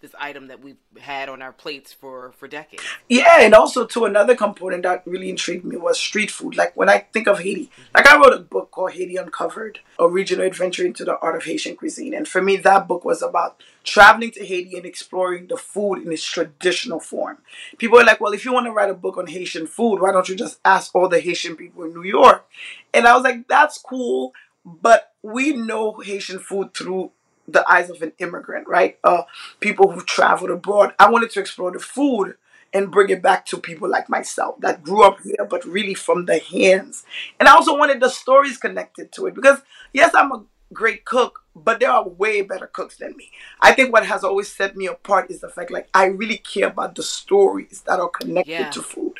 this 0.00 0.14
item 0.18 0.46
that 0.46 0.62
we've 0.62 0.76
had 0.98 1.28
on 1.28 1.42
our 1.42 1.52
plates 1.52 1.92
for 1.92 2.32
for 2.32 2.46
decades. 2.48 2.82
Yeah, 3.08 3.40
and 3.40 3.54
also 3.54 3.86
to 3.86 4.04
another 4.04 4.36
component 4.36 4.84
that 4.84 5.02
really 5.06 5.30
intrigued 5.30 5.64
me 5.64 5.76
was 5.76 5.98
street 5.98 6.30
food. 6.30 6.56
Like 6.56 6.76
when 6.76 6.88
I 6.88 7.06
think 7.12 7.26
of 7.26 7.40
Haiti, 7.40 7.66
mm-hmm. 7.66 7.82
like 7.94 8.06
I 8.06 8.16
wrote 8.16 8.34
a 8.34 8.38
book 8.38 8.70
called 8.70 8.92
Haiti 8.92 9.16
Uncovered, 9.16 9.80
a 9.98 10.08
regional 10.08 10.46
adventure 10.46 10.84
into 10.84 11.04
the 11.04 11.18
art 11.18 11.36
of 11.36 11.44
Haitian 11.44 11.76
cuisine, 11.76 12.14
and 12.14 12.28
for 12.28 12.40
me 12.40 12.56
that 12.56 12.86
book 12.86 13.04
was 13.04 13.22
about 13.22 13.62
traveling 13.84 14.30
to 14.32 14.44
Haiti 14.44 14.76
and 14.76 14.86
exploring 14.86 15.46
the 15.46 15.56
food 15.56 16.02
in 16.02 16.12
its 16.12 16.24
traditional 16.24 17.00
form. 17.00 17.38
People 17.78 17.98
are 17.98 18.04
like, 18.04 18.20
well, 18.20 18.32
if 18.32 18.44
you 18.44 18.52
want 18.52 18.66
to 18.66 18.72
write 18.72 18.90
a 18.90 18.94
book 18.94 19.16
on 19.16 19.26
Haitian 19.26 19.66
food, 19.66 20.00
why 20.00 20.12
don't 20.12 20.28
you 20.28 20.36
just 20.36 20.60
ask 20.64 20.94
all 20.94 21.08
the 21.08 21.20
Haitian 21.20 21.56
people 21.56 21.84
in 21.84 21.94
New 21.94 22.04
York? 22.04 22.46
And 22.92 23.06
I 23.06 23.14
was 23.14 23.24
like, 23.24 23.48
that's 23.48 23.78
cool, 23.78 24.32
but 24.64 25.12
we 25.22 25.54
know 25.54 25.98
Haitian 26.00 26.38
food 26.38 26.74
through 26.74 27.12
the 27.48 27.68
eyes 27.70 27.90
of 27.90 28.02
an 28.02 28.12
immigrant, 28.18 28.68
right? 28.68 28.98
Uh, 29.02 29.22
people 29.60 29.90
who 29.90 30.02
traveled 30.02 30.50
abroad. 30.50 30.92
I 30.98 31.10
wanted 31.10 31.30
to 31.32 31.40
explore 31.40 31.72
the 31.72 31.80
food 31.80 32.36
and 32.72 32.90
bring 32.90 33.08
it 33.08 33.22
back 33.22 33.46
to 33.46 33.56
people 33.56 33.88
like 33.88 34.08
myself 34.08 34.60
that 34.60 34.82
grew 34.82 35.02
up 35.02 35.18
here, 35.22 35.46
but 35.48 35.64
really 35.64 35.94
from 35.94 36.26
the 36.26 36.38
hands. 36.38 37.04
And 37.40 37.48
I 37.48 37.52
also 37.52 37.76
wanted 37.76 38.00
the 38.00 38.10
stories 38.10 38.58
connected 38.58 39.10
to 39.12 39.26
it 39.26 39.34
because, 39.34 39.60
yes, 39.92 40.14
I'm 40.14 40.32
a 40.32 40.44
great 40.72 41.06
cook, 41.06 41.44
but 41.56 41.80
there 41.80 41.90
are 41.90 42.06
way 42.06 42.42
better 42.42 42.66
cooks 42.66 42.98
than 42.98 43.16
me. 43.16 43.30
I 43.60 43.72
think 43.72 43.92
what 43.92 44.04
has 44.04 44.22
always 44.22 44.52
set 44.52 44.76
me 44.76 44.86
apart 44.86 45.30
is 45.30 45.40
the 45.40 45.48
fact 45.48 45.70
like 45.70 45.88
I 45.94 46.06
really 46.06 46.36
care 46.36 46.68
about 46.68 46.94
the 46.94 47.02
stories 47.02 47.82
that 47.86 48.00
are 48.00 48.10
connected 48.10 48.50
yeah. 48.50 48.70
to 48.70 48.82
food. 48.82 49.14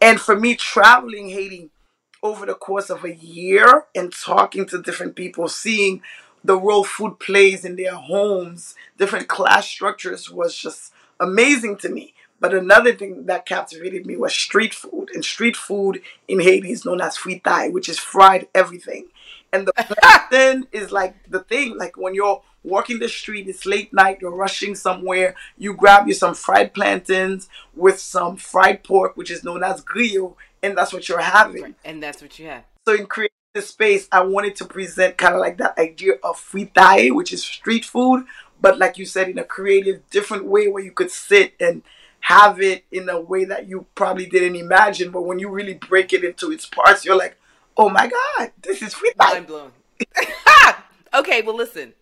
And 0.00 0.20
for 0.20 0.38
me, 0.38 0.54
traveling 0.54 1.30
Haiti 1.30 1.70
over 2.22 2.46
the 2.46 2.54
course 2.54 2.88
of 2.88 3.04
a 3.04 3.14
year 3.14 3.84
and 3.94 4.12
talking 4.12 4.66
to 4.66 4.80
different 4.80 5.14
people, 5.14 5.48
seeing 5.48 6.00
the 6.44 6.58
role 6.58 6.84
food 6.84 7.18
plays 7.18 7.64
in 7.64 7.76
their 7.76 7.94
homes, 7.94 8.74
different 8.98 9.28
class 9.28 9.66
structures 9.66 10.30
was 10.30 10.56
just 10.56 10.92
amazing 11.18 11.78
to 11.78 11.88
me. 11.88 12.14
But 12.38 12.52
another 12.52 12.92
thing 12.92 13.24
that 13.26 13.46
captivated 13.46 14.04
me 14.04 14.16
was 14.16 14.34
street 14.34 14.74
food. 14.74 15.08
And 15.14 15.24
street 15.24 15.56
food 15.56 16.02
in 16.28 16.40
Haiti 16.40 16.72
is 16.72 16.84
known 16.84 17.00
as 17.00 17.16
fritai, 17.16 17.72
which 17.72 17.88
is 17.88 17.98
fried 17.98 18.48
everything. 18.54 19.06
And 19.52 19.66
the 19.66 19.72
plantain 20.02 20.66
is 20.70 20.92
like 20.92 21.16
the 21.30 21.40
thing. 21.40 21.78
Like 21.78 21.96
when 21.96 22.14
you're 22.14 22.42
walking 22.62 22.98
the 22.98 23.08
street, 23.08 23.48
it's 23.48 23.64
late 23.64 23.94
night, 23.94 24.18
you're 24.20 24.34
rushing 24.34 24.74
somewhere, 24.74 25.34
you 25.56 25.74
grab 25.74 26.06
you 26.06 26.14
some 26.14 26.34
fried 26.34 26.74
plantains 26.74 27.48
with 27.74 27.98
some 27.98 28.36
fried 28.36 28.84
pork, 28.84 29.16
which 29.16 29.30
is 29.30 29.44
known 29.44 29.62
as 29.62 29.82
griot, 29.82 30.34
and 30.62 30.76
that's 30.76 30.92
what 30.92 31.08
you're 31.08 31.20
having. 31.20 31.74
And 31.84 32.02
that's 32.02 32.20
what 32.20 32.38
you 32.38 32.48
have. 32.48 32.64
So 32.86 32.94
in 32.94 33.06
creating 33.06 33.33
the 33.54 33.62
space, 33.62 34.08
I 34.10 34.22
wanted 34.22 34.56
to 34.56 34.64
present 34.64 35.16
kind 35.16 35.34
of 35.34 35.40
like 35.40 35.58
that 35.58 35.78
idea 35.78 36.14
of 36.22 36.36
fritai, 36.36 37.14
which 37.14 37.32
is 37.32 37.42
street 37.42 37.84
food, 37.84 38.26
but 38.60 38.78
like 38.78 38.98
you 38.98 39.06
said, 39.06 39.28
in 39.28 39.38
a 39.38 39.44
creative, 39.44 40.08
different 40.10 40.44
way 40.46 40.68
where 40.68 40.82
you 40.82 40.90
could 40.90 41.10
sit 41.10 41.54
and 41.60 41.82
have 42.20 42.60
it 42.60 42.84
in 42.90 43.08
a 43.08 43.20
way 43.20 43.44
that 43.44 43.68
you 43.68 43.86
probably 43.94 44.26
didn't 44.26 44.56
imagine. 44.56 45.12
But 45.12 45.22
when 45.22 45.38
you 45.38 45.48
really 45.48 45.74
break 45.74 46.12
it 46.12 46.24
into 46.24 46.50
its 46.50 46.66
parts, 46.66 47.04
you're 47.04 47.16
like, 47.16 47.36
oh 47.76 47.88
my 47.88 48.08
God, 48.08 48.50
this 48.60 48.82
is 48.82 48.92
fritai. 48.92 49.16
Mind 49.18 49.46
blown. 49.46 49.72
okay, 51.14 51.42
well, 51.42 51.56
listen. 51.56 51.94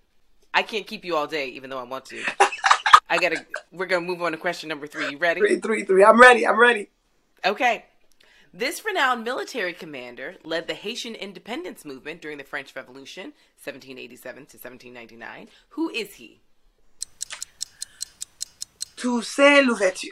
I 0.54 0.62
can't 0.62 0.86
keep 0.86 1.04
you 1.04 1.16
all 1.16 1.26
day, 1.26 1.48
even 1.48 1.70
though 1.70 1.78
I 1.78 1.84
want 1.84 2.06
to. 2.06 2.22
I 3.10 3.18
gotta. 3.18 3.44
We're 3.70 3.86
gonna 3.86 4.06
move 4.06 4.22
on 4.22 4.32
to 4.32 4.38
question 4.38 4.68
number 4.68 4.86
three. 4.86 5.10
You 5.10 5.18
ready? 5.18 5.40
Three, 5.40 5.60
three, 5.60 5.84
three. 5.84 6.04
I'm 6.04 6.20
ready. 6.20 6.46
I'm 6.46 6.58
ready. 6.58 6.88
Okay. 7.44 7.84
This 8.54 8.84
renowned 8.84 9.24
military 9.24 9.72
commander 9.72 10.36
led 10.44 10.66
the 10.68 10.74
Haitian 10.74 11.14
independence 11.14 11.86
movement 11.86 12.20
during 12.20 12.36
the 12.36 12.44
French 12.44 12.76
Revolution, 12.76 13.32
1787 13.64 14.34
to 14.34 14.58
1799. 14.58 15.48
Who 15.70 15.88
is 15.88 16.16
he? 16.16 16.40
Toussaint 18.96 19.66
Louverture. 19.66 20.08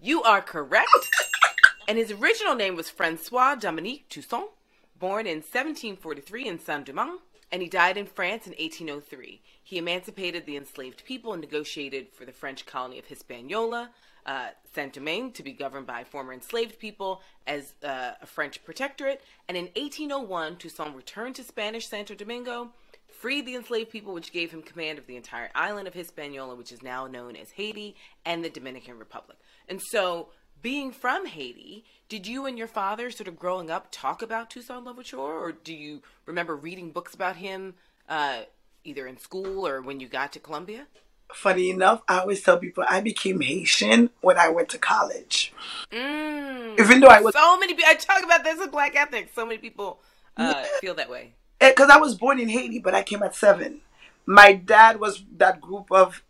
You 0.00 0.22
are 0.22 0.40
correct. 0.40 1.10
and 1.88 1.98
his 1.98 2.12
original 2.12 2.54
name 2.54 2.76
was 2.76 2.88
Francois 2.88 3.56
Dominique 3.56 4.08
Toussaint, 4.08 4.50
born 4.96 5.26
in 5.26 5.38
1743 5.38 6.46
in 6.46 6.60
Saint-Domingue, 6.60 7.18
and 7.50 7.60
he 7.60 7.68
died 7.68 7.96
in 7.96 8.06
France 8.06 8.46
in 8.46 8.52
1803. 8.52 9.42
He 9.64 9.78
emancipated 9.78 10.46
the 10.46 10.56
enslaved 10.56 11.04
people 11.04 11.32
and 11.32 11.40
negotiated 11.40 12.12
for 12.12 12.24
the 12.24 12.30
French 12.30 12.66
colony 12.66 13.00
of 13.00 13.06
Hispaniola, 13.06 13.90
uh, 14.26 14.48
Saint 14.74 14.92
Domingue, 14.92 15.32
to 15.32 15.42
be 15.42 15.52
governed 15.52 15.86
by 15.86 16.04
former 16.04 16.32
enslaved 16.32 16.78
people 16.78 17.22
as 17.46 17.74
uh, 17.82 18.12
a 18.20 18.26
French 18.26 18.64
protectorate. 18.64 19.22
And 19.48 19.56
in 19.56 19.64
1801, 19.76 20.56
Toussaint 20.56 20.94
returned 20.94 21.34
to 21.36 21.44
Spanish 21.44 21.88
Santo 21.88 22.14
Domingo, 22.14 22.70
freed 23.08 23.46
the 23.46 23.54
enslaved 23.54 23.90
people, 23.90 24.14
which 24.14 24.32
gave 24.32 24.50
him 24.50 24.62
command 24.62 24.98
of 24.98 25.06
the 25.06 25.16
entire 25.16 25.50
island 25.54 25.88
of 25.88 25.94
Hispaniola, 25.94 26.54
which 26.54 26.72
is 26.72 26.82
now 26.82 27.06
known 27.06 27.36
as 27.36 27.50
Haiti 27.52 27.94
and 28.24 28.44
the 28.44 28.50
Dominican 28.50 28.98
Republic. 28.98 29.38
And 29.68 29.80
so, 29.80 30.28
being 30.60 30.92
from 30.92 31.26
Haiti, 31.26 31.84
did 32.08 32.26
you 32.26 32.46
and 32.46 32.56
your 32.56 32.68
father, 32.68 33.10
sort 33.10 33.28
of 33.28 33.38
growing 33.38 33.70
up, 33.70 33.88
talk 33.90 34.22
about 34.22 34.48
Toussaint 34.48 34.84
Louverture, 34.84 35.18
or 35.18 35.52
do 35.52 35.74
you 35.74 36.02
remember 36.24 36.54
reading 36.54 36.92
books 36.92 37.14
about 37.14 37.36
him, 37.36 37.74
uh, 38.08 38.42
either 38.84 39.06
in 39.06 39.18
school 39.18 39.66
or 39.66 39.82
when 39.82 39.98
you 39.98 40.06
got 40.06 40.32
to 40.32 40.38
Columbia? 40.38 40.86
Funny 41.34 41.70
enough, 41.70 42.02
I 42.08 42.20
always 42.20 42.42
tell 42.42 42.58
people 42.58 42.84
I 42.88 43.00
became 43.00 43.40
Haitian 43.40 44.10
when 44.20 44.38
I 44.38 44.48
went 44.48 44.68
to 44.70 44.78
college. 44.78 45.52
Mm. 45.90 46.78
Even 46.78 47.00
though 47.00 47.08
I 47.08 47.20
was 47.20 47.34
so 47.34 47.58
many 47.58 47.74
people, 47.74 47.88
I 47.88 47.94
talk 47.94 48.22
about 48.22 48.44
this 48.44 48.60
in 48.60 48.70
Black 48.70 48.94
Ethnics. 48.96 49.34
So 49.34 49.44
many 49.44 49.58
people 49.58 49.98
uh, 50.36 50.64
feel 50.80 50.94
that 50.94 51.10
way. 51.10 51.32
because 51.60 51.90
I 51.90 51.98
was 51.98 52.14
born 52.14 52.38
in 52.38 52.48
Haiti, 52.48 52.78
but 52.78 52.94
I 52.94 53.02
came 53.02 53.22
at 53.22 53.34
seven. 53.34 53.80
My 54.26 54.52
dad 54.52 55.00
was 55.00 55.24
that 55.36 55.60
group 55.60 55.90
of, 55.90 56.22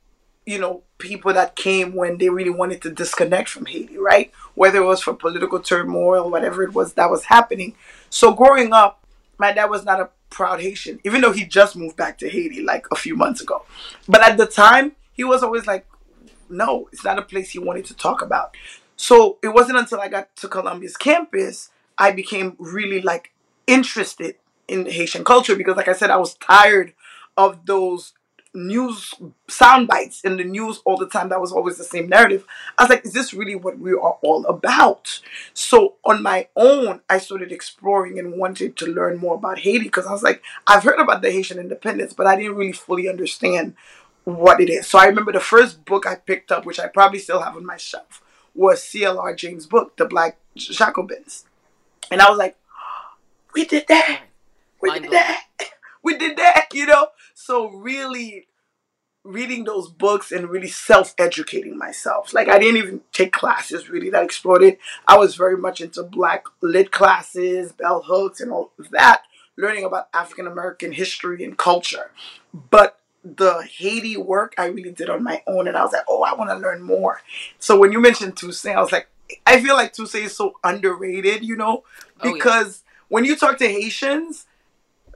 you 0.46 0.58
know, 0.58 0.82
people 0.98 1.32
that 1.32 1.56
came 1.56 1.94
when 1.94 2.18
they 2.18 2.28
really 2.28 2.50
wanted 2.50 2.80
to 2.82 2.90
disconnect 2.90 3.48
from 3.48 3.66
Haiti, 3.66 3.98
right? 3.98 4.32
Whether 4.54 4.78
it 4.78 4.86
was 4.86 5.02
for 5.02 5.14
political 5.14 5.60
turmoil, 5.60 6.30
whatever 6.30 6.62
it 6.62 6.72
was 6.72 6.94
that 6.94 7.10
was 7.10 7.24
happening. 7.24 7.74
So 8.08 8.32
growing 8.32 8.72
up, 8.72 9.04
my 9.38 9.52
dad 9.52 9.66
was 9.66 9.84
not 9.84 10.00
a 10.00 10.08
proud 10.32 10.60
Haitian, 10.60 10.98
even 11.04 11.20
though 11.20 11.32
he 11.32 11.44
just 11.44 11.76
moved 11.76 11.96
back 11.96 12.18
to 12.18 12.28
Haiti 12.28 12.62
like 12.62 12.86
a 12.90 12.96
few 12.96 13.14
months 13.16 13.40
ago. 13.40 13.64
But 14.08 14.22
at 14.22 14.36
the 14.36 14.46
time, 14.46 14.92
he 15.12 15.24
was 15.24 15.42
always 15.42 15.66
like, 15.66 15.86
no, 16.48 16.88
it's 16.92 17.04
not 17.04 17.18
a 17.18 17.22
place 17.22 17.50
he 17.50 17.58
wanted 17.58 17.84
to 17.86 17.94
talk 17.94 18.22
about. 18.22 18.56
So 18.96 19.38
it 19.42 19.48
wasn't 19.48 19.78
until 19.78 20.00
I 20.00 20.08
got 20.08 20.34
to 20.36 20.48
Columbia's 20.48 20.96
campus 20.96 21.70
I 21.98 22.10
became 22.10 22.56
really 22.58 23.00
like 23.00 23.32
interested 23.66 24.36
in 24.68 24.86
Haitian 24.86 25.24
culture 25.24 25.56
because, 25.56 25.76
like 25.76 25.88
I 25.88 25.92
said, 25.92 26.10
I 26.10 26.16
was 26.16 26.34
tired 26.34 26.94
of 27.36 27.66
those 27.66 28.12
news 28.54 29.14
sound 29.48 29.88
bites 29.88 30.20
in 30.22 30.36
the 30.36 30.44
news 30.44 30.80
all 30.84 30.96
the 30.96 31.08
time. 31.08 31.28
That 31.28 31.40
was 31.40 31.52
always 31.52 31.78
the 31.78 31.84
same 31.84 32.08
narrative. 32.08 32.44
I 32.78 32.84
was 32.84 32.90
like 32.90 33.04
is 33.04 33.12
this 33.12 33.32
really 33.32 33.54
what 33.54 33.78
we 33.78 33.92
are 33.92 34.18
all 34.22 34.44
about? 34.46 35.20
So 35.54 35.94
on 36.04 36.22
my 36.22 36.48
own 36.56 37.00
i 37.08 37.18
started 37.18 37.52
exploring 37.52 38.18
and 38.18 38.36
wanted 38.36 38.76
to 38.76 38.86
learn 38.86 39.18
more 39.18 39.34
about 39.34 39.60
haiti 39.60 39.84
because 39.84 40.06
i 40.06 40.12
was 40.12 40.22
like 40.22 40.42
i've 40.66 40.82
heard 40.82 40.98
about 40.98 41.22
the 41.22 41.30
haitian 41.30 41.58
independence 41.58 42.12
but 42.12 42.26
i 42.26 42.36
didn't 42.36 42.56
really 42.56 42.72
fully 42.72 43.08
understand 43.08 43.74
what 44.24 44.60
it 44.60 44.70
is. 44.70 44.86
So 44.86 44.98
i 44.98 45.06
remember 45.06 45.32
the 45.32 45.40
first 45.40 45.84
book 45.84 46.06
i 46.06 46.14
picked 46.14 46.52
up 46.52 46.64
which 46.64 46.80
i 46.80 46.86
probably 46.86 47.18
still 47.18 47.40
have 47.42 47.56
on 47.56 47.66
my 47.66 47.76
shelf 47.76 48.22
was 48.54 48.80
clr 48.82 49.36
james 49.36 49.66
book 49.66 49.96
the 49.96 50.04
black 50.04 50.38
jacobins. 50.56 51.44
And 52.10 52.20
i 52.20 52.28
was 52.28 52.38
like 52.38 52.56
we 53.54 53.64
did 53.64 53.86
that. 53.88 54.22
We 54.80 54.98
did 54.98 55.10
that 55.12 55.44
we 56.04 56.16
did 56.16 56.36
that 56.36 56.68
you 56.72 56.86
know? 56.86 57.08
So 57.34 57.70
really 57.70 58.46
reading 59.24 59.64
those 59.64 59.88
books 59.88 60.32
and 60.32 60.48
really 60.48 60.68
self-educating 60.68 61.78
myself. 61.78 62.34
Like 62.34 62.48
i 62.48 62.58
didn't 62.58 62.78
even 62.78 63.00
take 63.12 63.32
classes 63.32 63.88
really 63.88 64.10
that 64.10 64.24
explored 64.24 64.62
it. 64.62 64.78
I 65.06 65.16
was 65.16 65.36
very 65.36 65.56
much 65.56 65.80
into 65.80 66.02
black 66.02 66.44
lit 66.60 66.90
classes 66.90 67.72
bell 67.72 68.02
hooks 68.02 68.40
and 68.40 68.50
all 68.50 68.72
of 68.78 68.90
that 68.90 69.22
learning 69.56 69.84
about 69.84 70.08
african 70.12 70.46
american 70.46 70.92
history 70.92 71.44
and 71.44 71.56
culture. 71.56 72.10
But 72.70 72.98
the 73.24 73.62
haiti 73.78 74.16
work 74.16 74.52
i 74.58 74.64
really 74.64 74.90
did 74.90 75.08
on 75.08 75.22
my 75.22 75.40
own 75.46 75.68
and 75.68 75.76
i 75.76 75.82
was 75.84 75.92
like 75.92 76.02
oh 76.08 76.24
i 76.24 76.34
want 76.34 76.50
to 76.50 76.56
learn 76.56 76.82
more. 76.82 77.20
So 77.60 77.78
when 77.78 77.92
you 77.92 78.00
mentioned 78.00 78.36
toussaint 78.36 78.76
i 78.76 78.80
was 78.80 78.90
like 78.90 79.08
i 79.46 79.60
feel 79.60 79.76
like 79.76 79.92
toussaint 79.92 80.24
is 80.24 80.36
so 80.36 80.54
underrated 80.64 81.44
you 81.44 81.56
know? 81.56 81.84
Oh, 82.20 82.26
yeah. 82.26 82.32
because 82.32 82.82
when 83.08 83.24
you 83.24 83.36
talk 83.36 83.58
to 83.58 83.68
haitians 83.68 84.46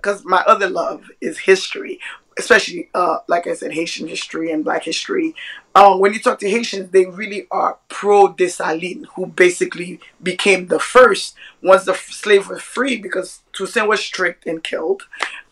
because 0.07 0.25
my 0.25 0.43
other 0.47 0.69
love 0.69 1.11
is 1.21 1.37
history, 1.37 1.99
especially 2.39 2.89
uh, 2.95 3.19
like 3.27 3.49
I 3.49 3.55
said, 3.55 3.73
Haitian 3.73 4.07
history 4.07 4.53
and 4.53 4.65
Black 4.65 4.85
history. 4.85 5.35
Um, 5.75 5.99
when 5.99 6.13
you 6.15 6.21
talk 6.21 6.39
to 6.39 6.49
Haitians, 6.49 6.91
they 6.91 7.07
really 7.07 7.49
are 7.51 7.77
pro 7.89 8.33
Dessalines, 8.33 9.07
who 9.17 9.27
basically 9.27 9.99
became 10.23 10.69
the 10.69 10.79
first 10.79 11.35
once 11.61 11.87
the 11.87 11.95
slave 11.95 12.49
was 12.49 12.63
free 12.63 12.97
because 12.99 13.41
Toussaint 13.53 13.89
was 13.89 13.99
strict 14.01 14.47
and 14.47 14.63
killed 14.63 15.03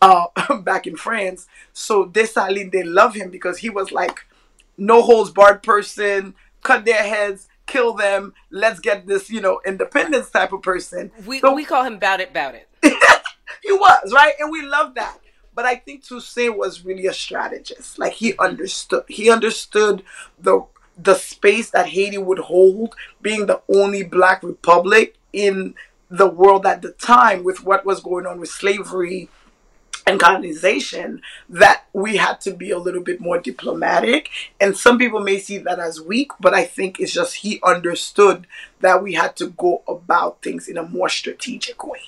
uh, 0.01 0.27
back 0.61 0.87
in 0.87 0.95
France. 0.95 1.47
So 1.73 2.05
Dessalines, 2.05 2.71
they 2.71 2.83
love 2.83 3.13
him 3.13 3.29
because 3.29 3.57
he 3.57 3.69
was 3.69 3.91
like 3.91 4.21
no 4.77 5.01
holds 5.01 5.31
barred 5.31 5.63
person, 5.63 6.33
cut 6.63 6.85
their 6.85 7.03
heads, 7.03 7.49
kill 7.65 7.93
them, 7.93 8.33
let's 8.51 8.79
get 8.79 9.05
this, 9.05 9.29
you 9.29 9.41
know, 9.41 9.59
independence 9.65 10.29
type 10.29 10.53
of 10.53 10.61
person. 10.61 11.11
We, 11.25 11.41
So- 11.41 11.53
we 11.53 11.65
call 11.65 11.83
him 11.83 11.99
Bout 11.99 12.21
It, 12.21 12.33
Bout 12.33 12.55
It. 12.55 12.69
He 13.65 13.71
was 13.73 14.13
right? 14.13 14.33
And 14.39 14.51
we 14.51 14.61
love 14.65 14.95
that. 14.95 15.19
But 15.53 15.65
i 15.65 15.75
think 15.75 16.03
toussaint 16.03 16.57
was 16.57 16.85
really 16.85 17.07
a 17.07 17.13
strategist. 17.13 17.97
Like 17.97 18.13
he 18.13 18.37
understood 18.37 19.03
he 19.07 19.29
understood 19.29 20.03
the 20.39 20.65
the 20.97 21.15
space 21.15 21.71
that 21.71 21.87
haiti 21.87 22.17
would 22.17 22.39
hold 22.39 22.95
being 23.21 23.47
the 23.47 23.61
only 23.67 24.03
black 24.03 24.43
republic 24.43 25.15
in 25.33 25.75
the 26.09 26.27
world 26.27 26.65
at 26.65 26.81
the 26.81 26.91
time 26.91 27.43
with 27.43 27.63
what 27.63 27.85
was 27.85 27.99
going 27.99 28.25
on 28.25 28.39
with 28.39 28.49
slavery 28.49 29.27
and 30.07 30.19
colonization 30.19 31.21
that 31.49 31.85
we 31.91 32.15
had 32.17 32.39
to 32.39 32.51
be 32.53 32.69
a 32.69 32.77
little 32.77 33.01
bit 33.01 33.19
more 33.19 33.39
diplomatic. 33.39 34.29
And 34.61 34.77
some 34.77 34.99
people 34.99 35.19
may 35.19 35.39
see 35.39 35.57
that 35.57 35.79
as 35.79 35.99
weak 35.99 36.31
but 36.39 36.53
i 36.53 36.63
think 36.63 36.99
it's 36.99 37.13
just 37.13 37.35
he 37.35 37.59
understood 37.63 38.45
that 38.81 39.01
we 39.01 39.13
had 39.13 39.35
to 39.37 39.47
go 39.47 39.83
about 39.87 40.41
things 40.41 40.67
in 40.67 40.77
a 40.77 40.83
more 40.83 41.09
strategic 41.09 41.85
way. 41.85 42.01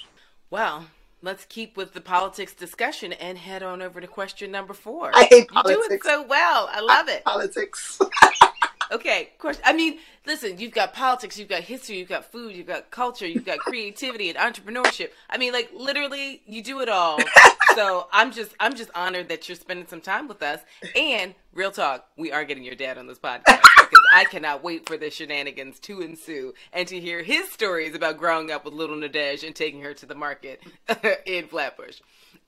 Well, 0.49 0.85
let's 1.21 1.45
keep 1.45 1.75
with 1.77 1.93
the 1.93 2.01
politics 2.01 2.53
discussion 2.53 3.13
and 3.13 3.37
head 3.37 3.63
on 3.63 3.81
over 3.81 3.99
to 4.01 4.07
question 4.07 4.51
number 4.51 4.73
four. 4.73 5.11
I 5.13 5.23
hate 5.25 5.47
You're 5.53 5.63
politics. 5.63 5.87
doing 5.87 5.99
so 6.03 6.23
well. 6.27 6.69
I 6.71 6.81
love 6.81 7.07
it. 7.09 7.23
politics 7.23 7.99
Okay, 8.91 9.29
of 9.33 9.37
course. 9.37 9.59
I 9.65 9.73
mean, 9.73 9.99
listen, 10.25 10.57
you've 10.57 10.71
got 10.71 10.93
politics, 10.93 11.37
you've 11.37 11.49
got 11.49 11.63
history, 11.63 11.97
you've 11.97 12.09
got 12.09 12.31
food, 12.31 12.55
you've 12.55 12.67
got 12.67 12.89
culture, 12.91 13.27
you've 13.27 13.45
got 13.45 13.59
creativity 13.59 14.29
and 14.29 14.37
entrepreneurship. 14.37 15.09
I 15.29 15.37
mean, 15.37 15.53
like 15.53 15.71
literally, 15.75 16.41
you 16.45 16.63
do 16.63 16.81
it 16.81 16.89
all. 16.89 17.19
So 17.75 18.07
I'm 18.11 18.31
just, 18.31 18.55
I'm 18.59 18.75
just 18.75 18.89
honored 18.95 19.29
that 19.29 19.47
you're 19.47 19.55
spending 19.55 19.85
some 19.85 20.01
time 20.01 20.27
with 20.27 20.41
us. 20.41 20.61
And 20.95 21.35
real 21.53 21.69
talk, 21.69 22.07
we 22.17 22.31
are 22.31 22.43
getting 22.43 22.63
your 22.63 22.73
dad 22.73 22.97
on 22.97 23.05
this 23.05 23.19
podcast 23.19 23.43
because 23.45 24.01
I 24.11 24.23
cannot 24.23 24.63
wait 24.63 24.87
for 24.87 24.97
the 24.97 25.11
shenanigans 25.11 25.77
to 25.81 26.01
ensue 26.01 26.55
and 26.73 26.87
to 26.87 26.99
hear 26.99 27.21
his 27.21 27.51
stories 27.51 27.93
about 27.93 28.17
growing 28.17 28.49
up 28.49 28.65
with 28.65 28.73
little 28.73 28.95
Nadege 28.95 29.45
and 29.45 29.55
taking 29.55 29.81
her 29.81 29.93
to 29.93 30.07
the 30.07 30.15
market 30.15 30.63
in 31.27 31.45
Flatbush. 31.47 31.99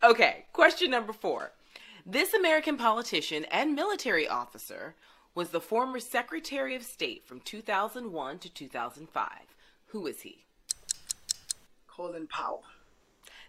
Okay, 0.02 0.46
question 0.52 0.90
number 0.90 1.14
four. 1.14 1.52
This 2.08 2.34
American 2.34 2.76
politician 2.76 3.46
and 3.52 3.76
military 3.76 4.28
officer 4.28 4.96
was 5.36 5.50
the 5.50 5.62
former 5.62 6.00
Secretary 6.00 6.76
of 6.76 6.84
State 6.84 7.26
from 7.26 7.40
2001 7.40 8.40
to 8.40 8.50
2005. 8.50 9.30
Who 9.88 10.08
is 10.08 10.22
he? 10.22 10.46
colin 12.00 12.28
powell 12.28 12.64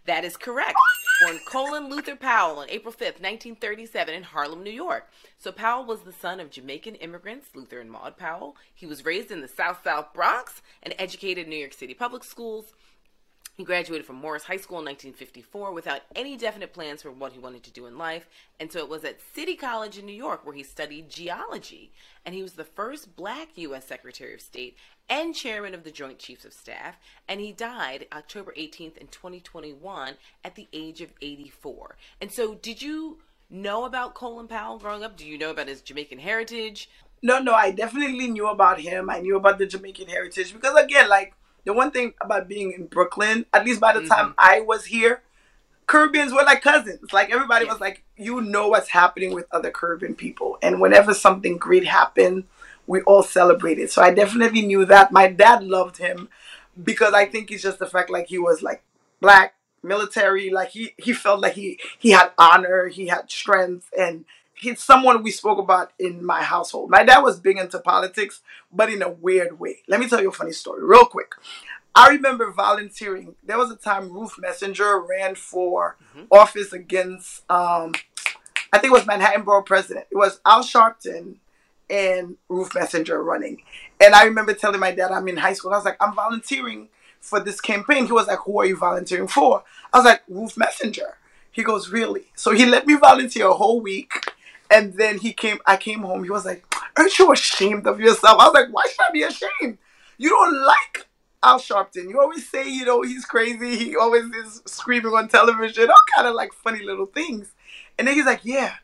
That 0.07 0.25
is 0.25 0.37
correct. 0.37 0.75
Born 1.21 1.39
Colin 1.47 1.89
Luther 1.89 2.17
Powell 2.17 2.59
on 2.59 2.71
April 2.71 2.93
5th, 2.93 3.21
1937, 3.21 4.15
in 4.15 4.23
Harlem, 4.25 4.65
New 4.65 4.73
York. 4.73 5.09
So 5.39 5.53
Powell 5.53 5.85
was 5.85 6.01
the 6.01 6.13
son 6.13 6.41
of 6.41 6.51
Jamaican 6.51 6.97
immigrants, 6.97 7.55
Luther 7.55 7.79
and 7.79 7.93
Maud 7.93 8.17
Powell. 8.17 8.57
He 8.75 8.87
was 8.87 9.05
raised 9.05 9.31
in 9.31 9.41
the 9.41 9.47
South 9.47 9.85
South 9.85 10.13
Bronx 10.13 10.63
and 10.83 10.95
educated 10.99 11.45
in 11.45 11.51
New 11.51 11.57
York 11.57 11.75
City 11.75 11.95
public 11.95 12.25
schools. 12.25 12.73
He 13.61 13.65
graduated 13.65 14.07
from 14.07 14.17
Morris 14.17 14.45
High 14.45 14.57
School 14.57 14.79
in 14.79 14.87
1954 14.87 15.73
without 15.73 16.01
any 16.17 16.35
definite 16.35 16.73
plans 16.73 17.03
for 17.03 17.11
what 17.11 17.33
he 17.33 17.39
wanted 17.39 17.63
to 17.65 17.71
do 17.71 17.85
in 17.85 17.99
life. 17.99 18.27
And 18.59 18.73
so 18.73 18.79
it 18.79 18.89
was 18.89 19.05
at 19.05 19.21
City 19.35 19.55
College 19.55 19.99
in 19.99 20.07
New 20.07 20.15
York 20.15 20.47
where 20.47 20.55
he 20.55 20.63
studied 20.63 21.11
geology. 21.11 21.93
And 22.25 22.35
he 22.35 22.41
was 22.41 22.55
the 22.55 22.65
first 22.65 23.17
black 23.17 23.49
U.S. 23.57 23.85
Secretary 23.85 24.33
of 24.33 24.41
State 24.41 24.79
and 25.11 25.35
chairman 25.35 25.75
of 25.75 25.85
the 25.85 25.91
Joint 25.91 26.19
Chiefs 26.19 26.47
of 26.47 26.55
Staff. 26.55 26.97
And 27.29 27.39
he 27.39 27.53
died 27.53 28.07
October 28.15 28.55
18th 28.57 28.97
in 28.97 29.09
2021 29.09 30.15
at 30.43 30.55
the 30.55 30.67
age 30.73 31.03
of 31.03 31.13
84. 31.21 31.99
And 32.19 32.33
so, 32.33 32.55
did 32.55 32.81
you 32.81 33.19
know 33.51 33.85
about 33.85 34.15
Colin 34.15 34.49
Powell 34.49 34.79
growing 34.79 35.05
up? 35.05 35.19
Do 35.19 35.27
you 35.27 35.37
know 35.37 35.51
about 35.51 35.69
his 35.69 35.83
Jamaican 35.83 36.21
heritage? 36.21 36.89
No, 37.21 37.39
no, 37.39 37.53
I 37.53 37.73
definitely 37.73 38.29
knew 38.29 38.49
about 38.49 38.81
him. 38.81 39.11
I 39.11 39.21
knew 39.21 39.37
about 39.37 39.59
the 39.59 39.67
Jamaican 39.67 40.09
heritage 40.09 40.55
because, 40.55 40.83
again, 40.83 41.11
like, 41.11 41.35
the 41.65 41.73
one 41.73 41.91
thing 41.91 42.15
about 42.21 42.49
being 42.49 42.73
in 42.73 42.87
Brooklyn, 42.87 43.47
at 43.53 43.65
least 43.65 43.81
by 43.81 43.93
the 43.93 44.01
mm-hmm. 44.01 44.09
time 44.09 44.35
I 44.39 44.61
was 44.61 44.87
here, 44.87 45.23
Caribbeans 45.87 46.33
were 46.33 46.45
like 46.45 46.63
cousins. 46.63 47.13
Like 47.13 47.31
everybody 47.31 47.65
yeah. 47.67 47.73
was 47.73 47.81
like, 47.81 48.05
you 48.17 48.41
know 48.41 48.69
what's 48.69 48.89
happening 48.89 49.35
with 49.35 49.47
other 49.51 49.71
Caribbean 49.71 50.15
people. 50.15 50.59
And 50.63 50.81
whenever 50.81 51.15
something 51.15 51.57
great 51.57 51.85
happened, 51.85 52.45
we 52.87 53.03
all 53.03 53.23
celebrated. 53.23 53.91
So 53.91 54.03
I 54.03 54.13
definitely 54.13 54.63
knew 54.63 54.85
that. 54.85 55.13
My 55.13 55.29
dad 55.29 55.65
loved 55.65 55.97
him 55.97 56.29
because 56.83 57.13
I 57.13 57.27
think 57.27 57.51
it's 57.51 57.63
just 57.63 57.79
the 57.79 57.87
fact 57.87 58.11
like 58.11 58.29
he 58.29 58.39
was 58.39 58.63
like 58.63 58.83
black, 59.21 59.55
military, 59.83 60.51
like 60.51 60.71
he 60.71 60.93
he 60.97 61.13
felt 61.13 61.41
like 61.41 61.55
he 61.55 61.79
he 61.99 62.11
had 62.11 62.31
honor, 62.39 62.87
he 62.87 63.09
had 63.09 63.31
strength 63.31 63.91
and 63.99 64.25
he's 64.61 64.83
someone 64.83 65.23
we 65.23 65.31
spoke 65.31 65.59
about 65.59 65.93
in 65.99 66.25
my 66.25 66.43
household. 66.43 66.91
My 66.91 67.03
dad 67.03 67.21
was 67.21 67.41
big 67.41 67.59
into 67.59 67.79
politics, 67.81 68.43
but 68.73 68.91
in 68.91 69.03
a 69.03 69.09
weird 69.09 69.59
way. 69.59 69.79
Let 69.89 70.01
me 70.01 70.09
tell 70.09 70.21
you 70.21 70.29
a 70.29 70.33
funny 70.33 70.53
story, 70.53 70.85
real 70.85 71.07
quick. 71.07 71.33
I 71.95 72.11
remember 72.11 72.53
volunteering. 72.53 73.35
There 73.43 73.59
was 73.59 73.71
a 73.71 73.77
time 73.77 74.13
Ruth 74.13 74.35
Messinger 74.39 75.07
ran 75.09 75.35
for 75.35 75.97
mm-hmm. 76.15 76.27
office 76.31 76.73
against, 76.73 77.43
um, 77.51 77.95
I 78.73 78.79
think 78.79 78.93
it 78.93 78.99
was 78.99 79.07
Manhattan 79.07 79.43
Borough 79.43 79.63
President. 79.63 80.07
It 80.11 80.17
was 80.17 80.41
Al 80.47 80.63
Sharpton 80.63 81.37
and 81.89 82.37
Ruth 82.49 82.71
Messinger 82.71 83.25
running. 83.25 83.63
And 84.01 84.15
I 84.15 84.25
remember 84.25 84.55
telling 84.55 84.79
my 84.79 84.93
dad, 84.93 85.11
I'm 85.11 85.27
in 85.27 85.39
high 85.39 85.55
school. 85.55 85.73
I 85.73 85.77
was 85.77 85.85
like, 85.85 85.97
I'm 86.01 86.15
volunteering 86.15 86.89
for 87.21 87.41
this 87.41 87.61
campaign. 87.61 88.07
He 88.07 88.13
was 88.13 88.29
like, 88.29 88.39
Who 88.41 88.61
are 88.61 88.67
you 88.67 88.77
volunteering 88.77 89.27
for? 89.27 89.65
I 89.93 89.99
was 89.99 90.05
like, 90.05 90.23
Ruth 90.29 90.57
Messinger. 90.57 91.15
He 91.51 91.65
goes, 91.65 91.91
Really? 91.91 92.27
So 92.37 92.53
he 92.53 92.67
let 92.67 92.87
me 92.87 92.95
volunteer 92.95 93.49
a 93.49 93.55
whole 93.55 93.81
week 93.81 94.13
and 94.71 94.95
then 94.95 95.19
he 95.19 95.33
came, 95.33 95.59
I 95.67 95.77
came 95.77 96.01
home. 96.01 96.25
He 96.25 96.31
was 96.31 96.45
like, 96.45 96.65
Aren't 96.97 97.19
you 97.19 97.33
ashamed 97.33 97.87
of 97.87 98.01
yourself? 98.01 98.39
I 98.41 98.47
was 98.47 98.55
like, 98.55 98.73
Why 98.73 98.85
should 98.89 99.03
I 99.09 99.13
be 99.13 99.23
ashamed? 99.23 99.79
You 100.19 100.31
don't 100.31 100.63
like 100.65 101.09
Al 101.43 101.59
Sharpton. 101.59 102.09
You 102.11 102.21
always 102.21 102.49
say, 102.49 102.69
you 102.69 102.85
know, 102.85 103.03
he's 103.03 103.25
crazy. 103.25 103.77
He 103.77 103.97
always 103.97 104.25
is 104.25 104.63
screaming 104.67 105.13
on 105.13 105.29
television, 105.29 105.89
all 105.89 105.97
kind 106.15 106.29
of 106.29 106.35
like 106.35 106.53
funny 106.53 106.83
little 106.85 107.07
things. 107.07 107.53
And 107.99 108.07
then 108.07 108.15
he's 108.15 108.27
like, 108.27 108.45
Yeah, 108.45 108.75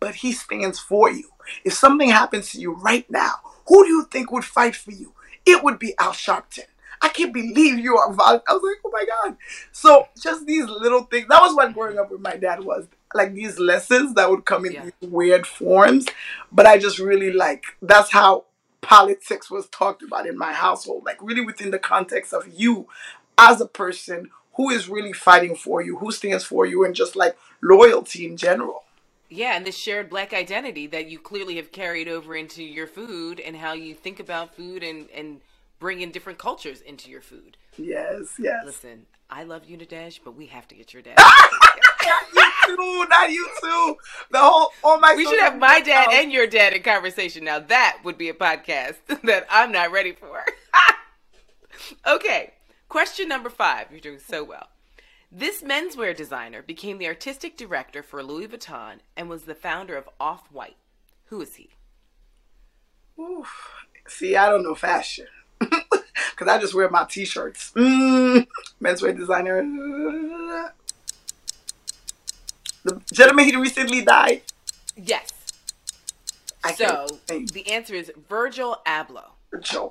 but 0.00 0.16
he 0.16 0.32
stands 0.32 0.78
for 0.78 1.10
you. 1.10 1.28
If 1.64 1.74
something 1.74 2.10
happens 2.10 2.50
to 2.52 2.60
you 2.60 2.74
right 2.74 3.08
now, 3.10 3.34
who 3.68 3.84
do 3.84 3.90
you 3.90 4.04
think 4.10 4.32
would 4.32 4.44
fight 4.44 4.76
for 4.76 4.92
you? 4.92 5.12
It 5.44 5.62
would 5.62 5.78
be 5.78 5.94
Al 5.98 6.12
Sharpton. 6.12 6.64
I 7.02 7.08
can't 7.10 7.32
believe 7.32 7.78
you 7.78 7.96
are 7.96 8.06
I 8.08 8.10
was 8.10 8.62
like, 8.62 8.78
oh 8.84 8.90
my 8.92 9.04
God. 9.04 9.36
So 9.72 10.08
just 10.20 10.46
these 10.46 10.64
little 10.66 11.04
things. 11.04 11.28
That 11.28 11.42
was 11.42 11.54
what 11.54 11.74
growing 11.74 11.98
up 11.98 12.10
with 12.10 12.20
my 12.20 12.36
dad 12.36 12.64
was 12.64 12.86
like 13.16 13.34
these 13.34 13.58
lessons 13.58 14.14
that 14.14 14.30
would 14.30 14.44
come 14.44 14.64
in 14.66 14.72
yeah. 14.72 14.84
these 14.84 15.10
weird 15.10 15.46
forms. 15.46 16.06
But 16.52 16.66
I 16.66 16.78
just 16.78 16.98
really 16.98 17.32
like 17.32 17.64
that's 17.82 18.12
how 18.12 18.44
politics 18.80 19.50
was 19.50 19.68
talked 19.68 20.02
about 20.02 20.26
in 20.26 20.38
my 20.38 20.52
household. 20.52 21.04
Like 21.04 21.20
really 21.20 21.44
within 21.44 21.70
the 21.70 21.78
context 21.78 22.32
of 22.32 22.46
you 22.54 22.86
as 23.38 23.60
a 23.60 23.66
person 23.66 24.30
who 24.54 24.70
is 24.70 24.88
really 24.88 25.12
fighting 25.12 25.54
for 25.54 25.82
you, 25.82 25.98
who 25.98 26.10
stands 26.10 26.44
for 26.44 26.64
you, 26.64 26.84
and 26.84 26.94
just 26.94 27.14
like 27.16 27.36
loyalty 27.60 28.26
in 28.26 28.36
general. 28.36 28.84
Yeah, 29.28 29.56
and 29.56 29.66
this 29.66 29.76
shared 29.76 30.08
black 30.08 30.32
identity 30.32 30.86
that 30.88 31.08
you 31.08 31.18
clearly 31.18 31.56
have 31.56 31.72
carried 31.72 32.08
over 32.08 32.36
into 32.36 32.62
your 32.62 32.86
food 32.86 33.40
and 33.40 33.56
how 33.56 33.72
you 33.72 33.94
think 33.94 34.20
about 34.20 34.54
food 34.54 34.82
and, 34.82 35.08
and 35.10 35.40
bring 35.78 36.00
in 36.00 36.10
different 36.10 36.38
cultures 36.38 36.80
into 36.80 37.10
your 37.10 37.20
food. 37.20 37.56
Yes, 37.76 38.34
yes. 38.38 38.62
Listen, 38.64 39.06
I 39.28 39.42
love 39.42 39.66
Unidash, 39.66 40.20
but 40.24 40.36
we 40.36 40.46
have 40.46 40.68
to 40.68 40.74
get 40.74 40.94
your 40.94 41.02
dad. 41.02 41.18
not 42.06 42.22
you 42.34 42.76
too, 42.76 43.06
not 43.08 43.30
you 43.30 43.48
too. 43.60 43.96
The 44.30 44.38
whole 44.38 44.72
all 44.82 44.98
my. 44.98 45.08
God 45.08 45.16
We 45.16 45.24
should 45.26 45.40
have 45.40 45.58
my 45.58 45.80
dad 45.80 46.08
and 46.12 46.32
your 46.32 46.46
dad 46.46 46.72
in 46.72 46.82
conversation. 46.82 47.44
Now 47.44 47.58
that 47.58 47.98
would 48.04 48.18
be 48.18 48.28
a 48.28 48.34
podcast 48.34 48.96
that 49.24 49.46
I'm 49.50 49.72
not 49.72 49.92
ready 49.92 50.12
for. 50.12 50.44
okay, 52.06 52.52
question 52.88 53.28
number 53.28 53.50
five. 53.50 53.86
You're 53.90 54.00
doing 54.00 54.18
so 54.18 54.44
well. 54.44 54.68
This 55.30 55.62
menswear 55.62 56.16
designer 56.16 56.62
became 56.62 56.98
the 56.98 57.08
artistic 57.08 57.56
director 57.56 58.02
for 58.02 58.22
Louis 58.22 58.48
Vuitton 58.48 59.00
and 59.16 59.28
was 59.28 59.42
the 59.42 59.54
founder 59.54 59.96
of 59.96 60.08
Off 60.20 60.50
White. 60.52 60.76
Who 61.26 61.40
is 61.40 61.56
he? 61.56 61.70
Oof. 63.20 63.74
See, 64.06 64.36
I 64.36 64.48
don't 64.48 64.62
know 64.62 64.74
fashion 64.74 65.26
because 65.58 66.48
I 66.48 66.58
just 66.58 66.74
wear 66.74 66.88
my 66.88 67.04
t-shirts. 67.04 67.72
Mm, 67.74 68.46
menswear 68.80 69.16
designer. 69.16 69.62
The 72.86 73.02
gentleman 73.12 73.46
he 73.46 73.56
recently 73.56 74.04
died. 74.04 74.42
Yes. 74.96 75.32
I 76.62 76.72
so 76.72 77.06
the 77.28 77.68
answer 77.68 77.94
is 77.94 78.12
Virgil 78.28 78.80
Abloh. 78.86 79.30
Virgil. 79.50 79.90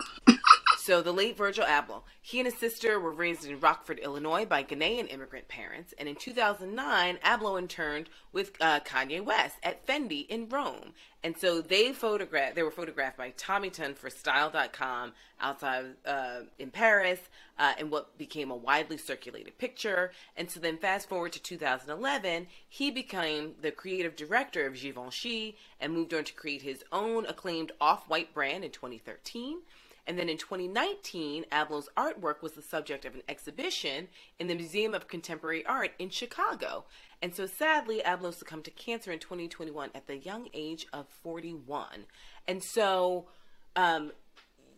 So 0.85 1.01
the 1.01 1.11
late 1.11 1.35
Virgil 1.35 1.65
Abloh, 1.65 2.03
he 2.21 2.39
and 2.39 2.45
his 2.45 2.59
sister 2.59 2.99
were 2.99 3.11
raised 3.11 3.43
in 3.43 3.59
Rockford, 3.59 3.97
Illinois 3.97 4.45
by 4.45 4.63
Ghanaian 4.63 5.11
immigrant 5.11 5.47
parents. 5.47 5.95
And 5.97 6.07
in 6.07 6.15
2009, 6.15 7.17
Abloh 7.25 7.57
interned 7.57 8.07
with 8.31 8.51
uh, 8.61 8.81
Kanye 8.81 9.19
West 9.19 9.55
at 9.63 9.87
Fendi 9.87 10.27
in 10.27 10.47
Rome. 10.47 10.93
And 11.23 11.35
so 11.35 11.59
they 11.59 11.91
photographed, 11.91 12.53
they 12.53 12.61
were 12.61 12.69
photographed 12.69 13.17
by 13.17 13.31
Tommy 13.35 13.71
Ton 13.71 13.95
for 13.95 14.11
Style.com 14.11 15.13
outside 15.41 15.85
uh, 16.05 16.41
in 16.59 16.69
Paris 16.69 17.19
uh, 17.57 17.73
in 17.79 17.89
what 17.89 18.15
became 18.19 18.51
a 18.51 18.55
widely 18.55 18.97
circulated 18.97 19.57
picture. 19.57 20.11
And 20.37 20.51
so 20.51 20.59
then 20.59 20.77
fast 20.77 21.09
forward 21.09 21.33
to 21.33 21.41
2011, 21.41 22.45
he 22.69 22.91
became 22.91 23.55
the 23.59 23.71
creative 23.71 24.15
director 24.15 24.67
of 24.67 24.75
Givenchy 24.75 25.57
and 25.81 25.93
moved 25.93 26.13
on 26.13 26.25
to 26.25 26.33
create 26.33 26.61
his 26.61 26.83
own 26.91 27.25
acclaimed 27.25 27.71
off-white 27.81 28.35
brand 28.35 28.63
in 28.63 28.69
2013. 28.69 29.61
And 30.07 30.19
then 30.19 30.29
in 30.29 30.37
2019, 30.37 31.45
Abloh's 31.51 31.89
artwork 31.97 32.41
was 32.41 32.53
the 32.53 32.61
subject 32.61 33.05
of 33.05 33.15
an 33.15 33.23
exhibition 33.27 34.07
in 34.39 34.47
the 34.47 34.55
Museum 34.55 34.93
of 34.93 35.07
Contemporary 35.07 35.65
Art 35.65 35.91
in 35.97 36.09
Chicago. 36.09 36.85
And 37.21 37.33
so 37.33 37.45
sadly, 37.45 38.01
Abloh 38.05 38.33
succumbed 38.33 38.65
to 38.65 38.71
cancer 38.71 39.11
in 39.11 39.19
2021 39.19 39.89
at 39.95 40.07
the 40.07 40.17
young 40.17 40.49
age 40.53 40.85
of 40.93 41.07
41. 41.23 42.05
And 42.47 42.63
so 42.63 43.25
um, 43.75 44.11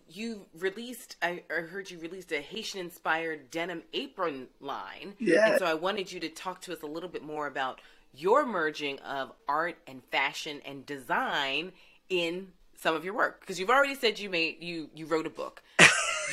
you 0.09 0.45
released, 0.57 1.17
I, 1.21 1.41
heard 1.49 1.91
you 1.91 1.99
released 1.99 2.31
a 2.31 2.39
Haitian 2.39 2.79
inspired 2.79 3.51
denim 3.51 3.83
apron 3.93 4.47
line. 4.61 5.15
Yeah. 5.19 5.51
And 5.51 5.59
so 5.59 5.65
I 5.65 5.73
wanted 5.73 6.11
you 6.11 6.19
to 6.21 6.29
talk 6.29 6.61
to 6.61 6.73
us 6.73 6.81
a 6.81 6.87
little 6.87 7.09
bit 7.09 7.23
more 7.23 7.47
about 7.47 7.81
your 8.13 8.45
merging 8.45 8.99
of 8.99 9.33
art 9.47 9.77
and 9.85 10.01
fashion 10.05 10.61
and 10.65 10.85
design 10.85 11.73
in 12.09 12.47
some 12.77 12.95
of 12.95 13.03
your 13.03 13.13
work. 13.13 13.41
Because 13.41 13.59
you've 13.59 13.69
already 13.69 13.95
said 13.95 14.19
you 14.19 14.29
made 14.29 14.63
you 14.63 14.89
you 14.95 15.05
wrote 15.05 15.25
a 15.25 15.31
book. 15.31 15.61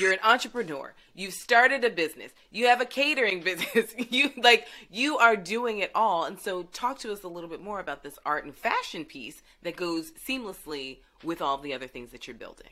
You're 0.00 0.12
an 0.12 0.18
entrepreneur. 0.24 0.92
You've 1.14 1.34
started 1.34 1.84
a 1.84 1.90
business. 1.90 2.32
You 2.50 2.66
have 2.66 2.80
a 2.80 2.84
catering 2.84 3.40
business. 3.44 3.94
You 3.96 4.30
like 4.36 4.66
you 4.90 5.18
are 5.18 5.36
doing 5.36 5.78
it 5.78 5.90
all. 5.94 6.24
And 6.24 6.38
so 6.38 6.64
talk 6.64 6.98
to 7.00 7.12
us 7.12 7.22
a 7.22 7.28
little 7.28 7.48
bit 7.48 7.62
more 7.62 7.80
about 7.80 8.02
this 8.02 8.18
art 8.24 8.44
and 8.44 8.54
fashion 8.54 9.04
piece 9.04 9.42
that 9.62 9.76
goes 9.76 10.12
seamlessly 10.12 10.98
with 11.22 11.40
all 11.40 11.58
the 11.58 11.72
other 11.72 11.86
things 11.86 12.10
that 12.10 12.26
you're 12.26 12.36
building. 12.36 12.70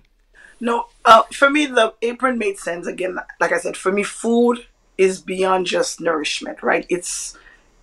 No 0.61 0.87
uh, 1.04 1.22
for 1.32 1.48
me 1.50 1.66
the 1.66 1.94
apron 2.02 2.38
made 2.38 2.58
sense. 2.58 2.87
Again 2.87 3.16
like 3.40 3.52
i 3.52 3.58
said 3.58 3.76
for 3.76 3.92
me 3.92 4.02
food 4.02 4.66
is 4.98 5.20
beyond 5.20 5.66
just 5.66 6.00
nourishment 6.00 6.62
right? 6.62 6.87
It's 6.88 7.37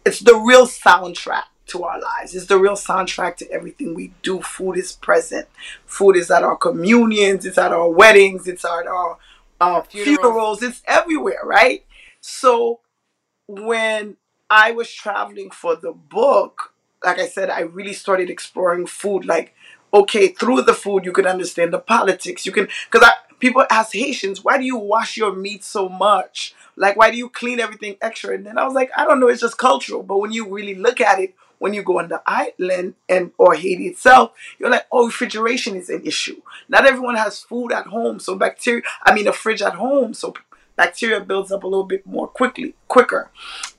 it's 0.05 0.19
the 0.19 0.35
real 0.35 0.67
soundtrack 0.67 1.43
to 1.69 1.83
our 1.83 1.99
lives. 1.99 2.35
It's 2.35 2.45
the 2.45 2.57
real 2.57 2.73
soundtrack 2.73 3.37
to 3.37 3.51
everything 3.51 3.93
we 3.93 4.13
do. 4.21 4.41
Food 4.41 4.77
is 4.77 4.91
present. 4.93 5.47
Food 5.85 6.15
is 6.15 6.29
at 6.29 6.43
our 6.43 6.55
communions. 6.55 7.45
It's 7.45 7.57
at 7.57 7.71
our 7.71 7.89
weddings. 7.89 8.47
It's 8.47 8.65
at 8.65 8.87
our 8.87 9.17
uh, 9.61 9.81
funerals. 9.81 10.19
funerals. 10.19 10.63
It's 10.63 10.81
everywhere, 10.85 11.41
right? 11.43 11.85
So 12.21 12.79
when 13.47 14.17
I 14.49 14.71
was 14.71 14.91
traveling 14.91 15.51
for 15.51 15.75
the 15.75 15.91
book, 15.91 16.73
like 17.03 17.19
I 17.19 17.27
said, 17.27 17.49
I 17.49 17.61
really 17.61 17.93
started 17.93 18.29
exploring 18.29 18.85
food. 18.85 19.25
Like, 19.25 19.55
okay, 19.93 20.27
through 20.29 20.63
the 20.63 20.73
food, 20.73 21.05
you 21.05 21.11
can 21.11 21.25
understand 21.25 21.73
the 21.73 21.79
politics. 21.79 22.45
You 22.45 22.51
can, 22.51 22.67
because 22.91 23.09
people 23.39 23.65
ask 23.69 23.93
Haitians, 23.93 24.43
why 24.43 24.57
do 24.57 24.65
you 24.65 24.77
wash 24.77 25.17
your 25.17 25.33
meat 25.33 25.63
so 25.63 25.89
much? 25.89 26.53
Like, 26.75 26.95
why 26.95 27.11
do 27.11 27.17
you 27.17 27.29
clean 27.29 27.59
everything 27.59 27.95
extra? 28.01 28.35
And 28.35 28.45
then 28.45 28.57
I 28.57 28.65
was 28.65 28.73
like, 28.73 28.91
I 28.95 29.05
don't 29.05 29.19
know, 29.19 29.27
it's 29.27 29.41
just 29.41 29.57
cultural. 29.57 30.03
But 30.03 30.19
when 30.19 30.31
you 30.31 30.47
really 30.47 30.75
look 30.75 31.01
at 31.01 31.19
it, 31.19 31.35
when 31.59 31.73
you 31.73 31.83
go 31.83 31.99
on 31.99 32.09
the 32.09 32.21
island 32.25 32.95
and 33.07 33.31
or 33.37 33.53
Haiti 33.53 33.87
itself, 33.87 34.31
you're 34.57 34.69
like, 34.69 34.87
oh, 34.91 35.05
refrigeration 35.05 35.75
is 35.75 35.89
an 35.89 36.05
issue. 36.05 36.41
Not 36.67 36.85
everyone 36.85 37.15
has 37.15 37.39
food 37.39 37.71
at 37.71 37.87
home, 37.87 38.19
so 38.19 38.35
bacteria. 38.35 38.81
I 39.03 39.13
mean, 39.13 39.27
a 39.27 39.33
fridge 39.33 39.61
at 39.61 39.75
home, 39.75 40.13
so 40.13 40.33
bacteria 40.75 41.19
builds 41.19 41.51
up 41.51 41.63
a 41.63 41.67
little 41.67 41.83
bit 41.85 42.05
more 42.05 42.27
quickly, 42.27 42.73
quicker. 42.87 43.29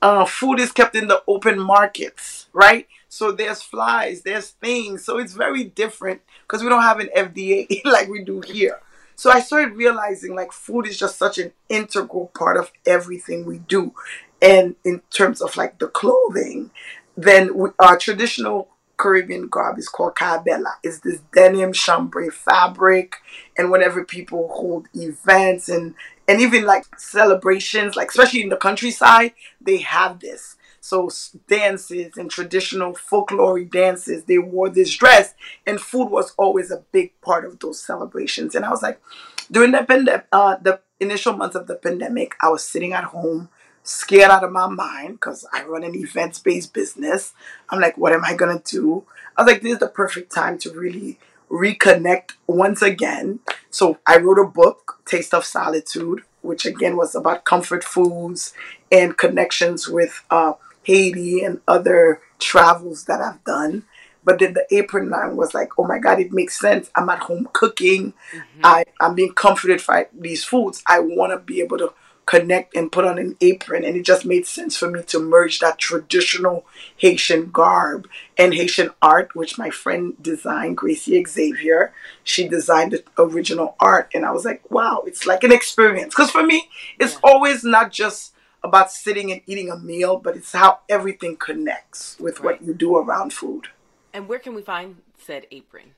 Uh, 0.01 0.23
food 0.23 0.59
is 0.59 0.71
kept 0.71 0.95
in 0.95 1.07
the 1.07 1.23
open 1.27 1.59
markets, 1.59 2.47
right? 2.53 2.87
So 3.09 3.31
there's 3.31 3.61
flies, 3.61 4.21
there's 4.21 4.51
things. 4.51 5.03
So 5.03 5.17
it's 5.17 5.33
very 5.33 5.65
different 5.65 6.21
because 6.43 6.63
we 6.63 6.69
don't 6.69 6.83
have 6.83 6.99
an 6.99 7.09
FDA 7.15 7.81
like 7.85 8.07
we 8.07 8.23
do 8.23 8.39
here. 8.41 8.79
So 9.15 9.29
I 9.29 9.41
started 9.41 9.75
realizing 9.75 10.33
like 10.33 10.51
food 10.51 10.87
is 10.87 10.97
just 10.97 11.17
such 11.17 11.37
an 11.37 11.51
integral 11.69 12.31
part 12.37 12.57
of 12.57 12.71
everything 12.85 13.45
we 13.45 13.59
do. 13.59 13.93
And 14.41 14.75
in 14.83 15.01
terms 15.11 15.41
of 15.41 15.57
like 15.57 15.77
the 15.77 15.87
clothing, 15.87 16.71
then 17.17 17.55
we, 17.55 17.69
our 17.79 17.97
traditional 17.97 18.67
Caribbean 18.97 19.47
garb 19.47 19.79
is 19.79 19.89
called 19.89 20.15
cabela. 20.15 20.73
It's 20.83 20.99
this 20.99 21.19
denim 21.33 21.73
chambray 21.73 22.29
fabric, 22.29 23.15
and 23.57 23.71
whenever 23.71 24.05
people 24.05 24.49
hold 24.53 24.87
events 24.93 25.69
and 25.69 25.95
and 26.27 26.39
even 26.39 26.65
like 26.65 26.85
celebrations, 26.99 27.95
like 27.95 28.09
especially 28.09 28.43
in 28.43 28.49
the 28.49 28.57
countryside, 28.57 29.33
they 29.59 29.77
have 29.77 30.19
this. 30.19 30.55
So 30.81 31.09
dances 31.47 32.17
and 32.17 32.29
traditional 32.29 32.95
folklore 32.95 33.63
dances, 33.63 34.23
they 34.23 34.37
wore 34.37 34.69
this 34.69 34.95
dress, 34.95 35.33
and 35.65 35.81
food 35.81 36.09
was 36.09 36.33
always 36.37 36.71
a 36.71 36.83
big 36.91 37.19
part 37.21 37.45
of 37.45 37.59
those 37.59 37.81
celebrations. 37.83 38.55
And 38.55 38.65
I 38.65 38.69
was 38.69 38.81
like, 38.81 39.01
during 39.49 39.71
the 39.71 40.23
uh, 40.31 40.57
the 40.61 40.79
initial 40.99 41.33
months 41.33 41.55
of 41.55 41.67
the 41.67 41.75
pandemic, 41.75 42.35
I 42.41 42.49
was 42.49 42.63
sitting 42.63 42.93
at 42.93 43.05
home 43.05 43.49
scared 43.83 44.31
out 44.31 44.43
of 44.43 44.51
my 44.51 44.67
mind 44.67 45.15
because 45.15 45.45
I 45.53 45.63
run 45.63 45.83
an 45.83 45.95
events 45.95 46.39
based 46.39 46.73
business. 46.73 47.33
I'm 47.69 47.79
like, 47.79 47.97
what 47.97 48.13
am 48.13 48.23
I 48.23 48.35
going 48.35 48.59
to 48.59 48.63
do? 48.63 49.05
I 49.35 49.43
was 49.43 49.51
like, 49.51 49.61
this 49.61 49.73
is 49.73 49.79
the 49.79 49.87
perfect 49.87 50.31
time 50.31 50.57
to 50.59 50.71
really 50.71 51.19
reconnect 51.49 52.33
once 52.47 52.81
again. 52.81 53.39
So 53.69 53.99
I 54.07 54.17
wrote 54.17 54.39
a 54.39 54.45
book, 54.45 54.99
Taste 55.05 55.33
of 55.33 55.45
Solitude, 55.45 56.23
which 56.41 56.65
again 56.65 56.97
was 56.97 57.15
about 57.15 57.43
comfort 57.45 57.83
foods 57.83 58.53
and 58.91 59.17
connections 59.17 59.87
with 59.87 60.23
uh, 60.29 60.53
Haiti 60.83 61.43
and 61.43 61.61
other 61.67 62.21
travels 62.39 63.05
that 63.05 63.21
I've 63.21 63.43
done. 63.43 63.83
But 64.23 64.39
then 64.39 64.53
the 64.53 64.67
apron 64.69 65.09
line 65.09 65.35
was 65.35 65.53
like, 65.53 65.79
oh 65.79 65.83
my 65.85 65.97
God, 65.97 66.19
it 66.19 66.31
makes 66.31 66.59
sense. 66.59 66.91
I'm 66.95 67.09
at 67.09 67.19
home 67.23 67.49
cooking. 67.53 68.13
Mm-hmm. 68.33 68.61
I, 68.63 68.85
I'm 68.99 69.15
being 69.15 69.33
comforted 69.33 69.81
by 69.85 70.07
these 70.13 70.43
foods. 70.43 70.83
I 70.87 70.99
want 70.99 71.31
to 71.31 71.39
be 71.39 71.59
able 71.61 71.79
to 71.79 71.93
connect 72.25 72.75
and 72.75 72.91
put 72.91 73.05
on 73.05 73.17
an 73.17 73.35
apron. 73.41 73.83
And 73.83 73.95
it 73.95 74.03
just 74.03 74.25
made 74.25 74.45
sense 74.45 74.77
for 74.77 74.89
me 74.89 75.03
to 75.03 75.19
merge 75.19 75.59
that 75.59 75.77
traditional 75.77 76.65
Haitian 76.97 77.51
garb 77.51 78.07
and 78.37 78.53
Haitian 78.53 78.91
art, 79.01 79.35
which 79.35 79.57
my 79.57 79.69
friend 79.69 80.13
designed, 80.21 80.77
Gracie 80.77 81.23
Xavier. 81.23 81.93
She 82.23 82.47
designed 82.47 82.91
the 82.93 83.03
original 83.17 83.75
art. 83.79 84.09
And 84.13 84.25
I 84.25 84.31
was 84.31 84.45
like, 84.45 84.69
wow, 84.71 85.03
it's 85.05 85.25
like 85.25 85.43
an 85.43 85.51
experience. 85.51 86.13
Because 86.15 86.31
for 86.31 86.43
me, 86.43 86.69
it's 86.99 87.13
yeah. 87.13 87.19
always 87.23 87.63
not 87.63 87.91
just 87.91 88.33
about 88.63 88.91
sitting 88.91 89.31
and 89.31 89.41
eating 89.47 89.69
a 89.69 89.77
meal, 89.77 90.17
but 90.17 90.35
it's 90.35 90.51
how 90.51 90.79
everything 90.87 91.35
connects 91.35 92.17
with 92.19 92.39
right. 92.39 92.59
what 92.59 92.63
you 92.63 92.73
do 92.73 92.95
around 92.95 93.33
food. 93.33 93.67
And 94.13 94.27
where 94.27 94.39
can 94.39 94.53
we 94.53 94.61
find 94.61 94.97
said 95.17 95.47
apron? 95.51 95.91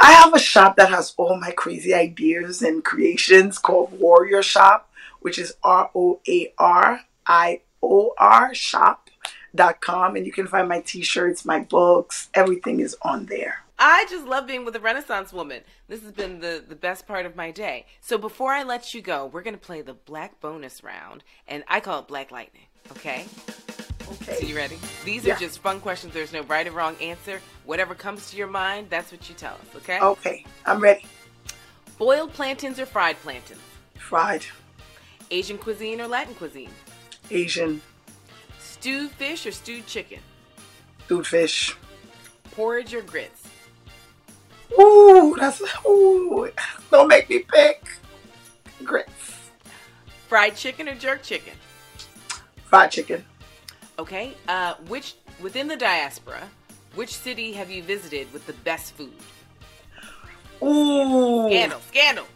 I 0.00 0.12
have 0.12 0.34
a 0.34 0.38
shop 0.38 0.76
that 0.76 0.90
has 0.90 1.14
all 1.16 1.38
my 1.38 1.50
crazy 1.50 1.92
ideas 1.94 2.62
and 2.62 2.84
creations 2.84 3.58
called 3.58 3.98
Roarior 4.00 4.42
Shop 4.42 4.89
which 5.20 5.38
is 5.38 5.54
R 5.62 5.90
O 5.94 6.20
A 6.28 6.52
R 6.58 7.00
I 7.26 7.60
O 7.82 8.12
R 8.18 8.54
shop.com. 8.54 10.16
And 10.16 10.26
you 10.26 10.32
can 10.32 10.46
find 10.46 10.68
my 10.68 10.80
t 10.80 11.02
shirts, 11.02 11.44
my 11.44 11.60
books, 11.60 12.28
everything 12.34 12.80
is 12.80 12.96
on 13.02 13.26
there. 13.26 13.64
I 13.82 14.04
just 14.10 14.26
love 14.26 14.46
being 14.46 14.66
with 14.66 14.76
a 14.76 14.80
Renaissance 14.80 15.32
woman. 15.32 15.62
This 15.88 16.02
has 16.02 16.12
been 16.12 16.40
the, 16.40 16.62
the 16.68 16.76
best 16.76 17.06
part 17.06 17.24
of 17.24 17.34
my 17.34 17.50
day. 17.50 17.86
So 18.02 18.18
before 18.18 18.52
I 18.52 18.62
let 18.62 18.92
you 18.92 19.00
go, 19.00 19.24
we're 19.24 19.42
going 19.42 19.54
to 19.54 19.60
play 19.60 19.80
the 19.80 19.94
black 19.94 20.38
bonus 20.38 20.84
round, 20.84 21.24
and 21.48 21.64
I 21.66 21.80
call 21.80 22.00
it 22.00 22.06
Black 22.06 22.30
Lightning, 22.30 22.66
okay? 22.90 23.24
Okay. 24.12 24.34
So 24.34 24.46
you 24.46 24.54
ready? 24.54 24.78
These 25.06 25.24
yeah. 25.24 25.34
are 25.34 25.38
just 25.38 25.60
fun 25.60 25.80
questions. 25.80 26.12
There's 26.12 26.32
no 26.32 26.42
right 26.42 26.66
or 26.68 26.72
wrong 26.72 26.94
answer. 27.00 27.40
Whatever 27.64 27.94
comes 27.94 28.30
to 28.30 28.36
your 28.36 28.48
mind, 28.48 28.88
that's 28.90 29.12
what 29.12 29.26
you 29.30 29.34
tell 29.34 29.54
us, 29.54 29.76
okay? 29.76 29.98
Okay, 29.98 30.44
I'm 30.66 30.80
ready. 30.80 31.06
Boiled 31.96 32.34
plantains 32.34 32.78
or 32.78 32.84
fried 32.86 33.16
plantains? 33.22 33.60
Fried. 33.94 34.44
Asian 35.30 35.58
cuisine 35.58 36.00
or 36.00 36.08
Latin 36.08 36.34
cuisine? 36.34 36.70
Asian. 37.30 37.80
Stewed 38.58 39.10
fish 39.12 39.46
or 39.46 39.52
stewed 39.52 39.86
chicken? 39.86 40.18
Stewed 41.04 41.26
fish. 41.26 41.76
Porridge 42.50 42.94
or 42.94 43.02
grits? 43.02 43.46
Ooh, 44.78 45.36
that's 45.38 45.62
ooh. 45.86 46.50
Don't 46.90 47.08
make 47.08 47.28
me 47.28 47.40
pick. 47.40 47.84
Grits. 48.84 49.50
Fried 50.28 50.56
chicken 50.56 50.88
or 50.88 50.94
jerk 50.94 51.22
chicken? 51.22 51.54
Fried 52.64 52.90
chicken. 52.90 53.24
Okay. 53.98 54.34
Uh, 54.48 54.74
which 54.88 55.14
within 55.40 55.68
the 55.68 55.76
diaspora, 55.76 56.48
which 56.94 57.14
city 57.14 57.52
have 57.52 57.70
you 57.70 57.82
visited 57.82 58.32
with 58.32 58.46
the 58.46 58.52
best 58.52 58.94
food? 58.94 59.12
Ooh. 60.62 61.48
Scandal. 61.48 61.80
Scandal. 61.88 62.26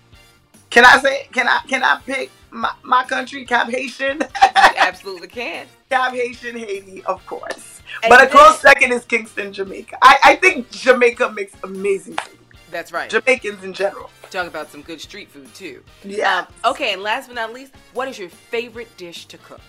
Can 0.70 0.84
I 0.84 0.98
say? 0.98 1.28
Can 1.32 1.46
I? 1.46 1.60
Can 1.68 1.82
I 1.84 2.00
pick 2.04 2.30
my, 2.54 2.72
my 2.82 3.04
country, 3.04 3.44
Cap-Haitien? 3.44 4.26
absolutely 4.54 5.28
can. 5.28 5.66
Cap-Haitien, 5.90 6.58
Haiti, 6.58 7.04
of 7.04 7.24
course. 7.26 7.82
And 8.02 8.10
but 8.10 8.22
a 8.22 8.26
close 8.28 8.60
second 8.60 8.92
is 8.92 9.04
Kingston, 9.04 9.52
Jamaica. 9.52 9.98
I, 10.00 10.18
I 10.24 10.36
think 10.36 10.70
Jamaica 10.70 11.32
makes 11.32 11.52
amazing 11.64 12.16
food. 12.16 12.38
That's 12.70 12.92
right. 12.92 13.10
Jamaicans 13.10 13.62
in 13.62 13.72
general. 13.72 14.10
Talk 14.30 14.46
about 14.46 14.70
some 14.70 14.82
good 14.82 15.00
street 15.00 15.30
food 15.30 15.52
too. 15.54 15.82
Yeah. 16.02 16.46
Um, 16.64 16.72
okay, 16.72 16.92
and 16.92 17.02
last 17.02 17.26
but 17.28 17.36
not 17.36 17.52
least, 17.52 17.72
what 17.92 18.08
is 18.08 18.18
your 18.18 18.30
favorite 18.30 18.96
dish 18.96 19.26
to 19.26 19.38
cook? 19.38 19.60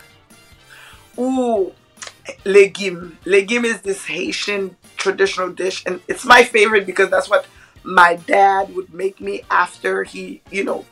Ooh, 1.19 1.73
legume. 2.45 3.17
Legume 3.25 3.65
is 3.65 3.81
this 3.81 4.05
Haitian 4.05 4.75
traditional 4.97 5.49
dish, 5.51 5.83
and 5.85 6.01
it's 6.07 6.25
my 6.25 6.43
favorite 6.43 6.85
because 6.85 7.09
that's 7.09 7.29
what 7.29 7.45
my 7.83 8.15
dad 8.15 8.73
would 8.75 8.91
make 8.93 9.21
me 9.21 9.43
after 9.51 10.03
he, 10.03 10.41
you 10.49 10.63
know, 10.63 10.83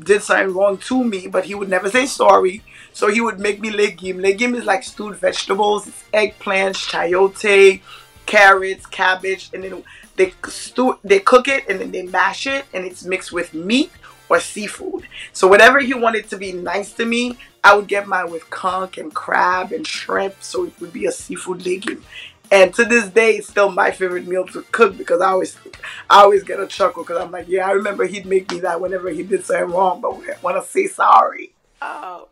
did 0.00 0.22
something 0.22 0.54
wrong 0.54 0.78
to 0.78 1.02
me, 1.02 1.26
but 1.26 1.44
he 1.44 1.54
would 1.54 1.68
never 1.68 1.90
say 1.90 2.06
sorry. 2.06 2.62
So 2.92 3.08
he 3.08 3.20
would 3.20 3.38
make 3.38 3.60
me 3.60 3.70
legume. 3.70 4.20
Legume 4.20 4.54
is 4.54 4.64
like 4.64 4.82
stewed 4.82 5.16
vegetables. 5.16 5.86
It's 5.86 6.04
eggplants, 6.12 6.88
chayote, 6.88 7.80
carrots, 8.26 8.86
cabbage, 8.86 9.50
and 9.52 9.64
then 9.64 9.84
they 10.16 10.32
stew, 10.48 10.98
they 11.04 11.20
cook 11.20 11.48
it 11.48 11.68
and 11.68 11.80
then 11.80 11.92
they 11.92 12.02
mash 12.02 12.46
it, 12.46 12.64
and 12.72 12.84
it's 12.84 13.04
mixed 13.04 13.32
with 13.32 13.52
meat 13.54 13.90
or 14.28 14.40
seafood. 14.40 15.06
So 15.32 15.46
whenever 15.46 15.78
he 15.78 15.94
wanted 15.94 16.28
to 16.30 16.36
be 16.36 16.52
nice 16.52 16.92
to 16.94 17.04
me, 17.06 17.38
I 17.62 17.74
would 17.74 17.88
get 17.88 18.06
mine 18.06 18.30
with 18.30 18.48
conch 18.50 18.98
and 18.98 19.14
crab 19.14 19.72
and 19.72 19.86
shrimp. 19.86 20.36
So 20.40 20.64
it 20.64 20.80
would 20.80 20.92
be 20.92 21.06
a 21.06 21.12
seafood 21.12 21.64
legume. 21.64 22.04
And 22.50 22.72
to 22.74 22.84
this 22.84 23.08
day, 23.08 23.36
it's 23.36 23.48
still 23.48 23.70
my 23.70 23.90
favorite 23.90 24.26
meal 24.26 24.46
to 24.48 24.62
cook 24.72 24.96
because 24.96 25.20
I 25.20 25.30
always, 25.30 25.56
I 26.08 26.22
always 26.22 26.42
get 26.42 26.60
a 26.60 26.66
chuckle 26.66 27.02
because 27.02 27.20
I'm 27.20 27.30
like, 27.30 27.48
yeah, 27.48 27.66
I 27.66 27.72
remember 27.72 28.06
he'd 28.06 28.26
make 28.26 28.50
me 28.50 28.60
that 28.60 28.80
whenever 28.80 29.10
he 29.10 29.22
did 29.22 29.44
something 29.44 29.70
wrong, 29.70 30.00
but 30.00 30.18
we 30.18 30.26
want 30.42 30.62
to 30.62 30.68
say 30.68 30.86
sorry. 30.86 31.52
Oh, 31.82 32.28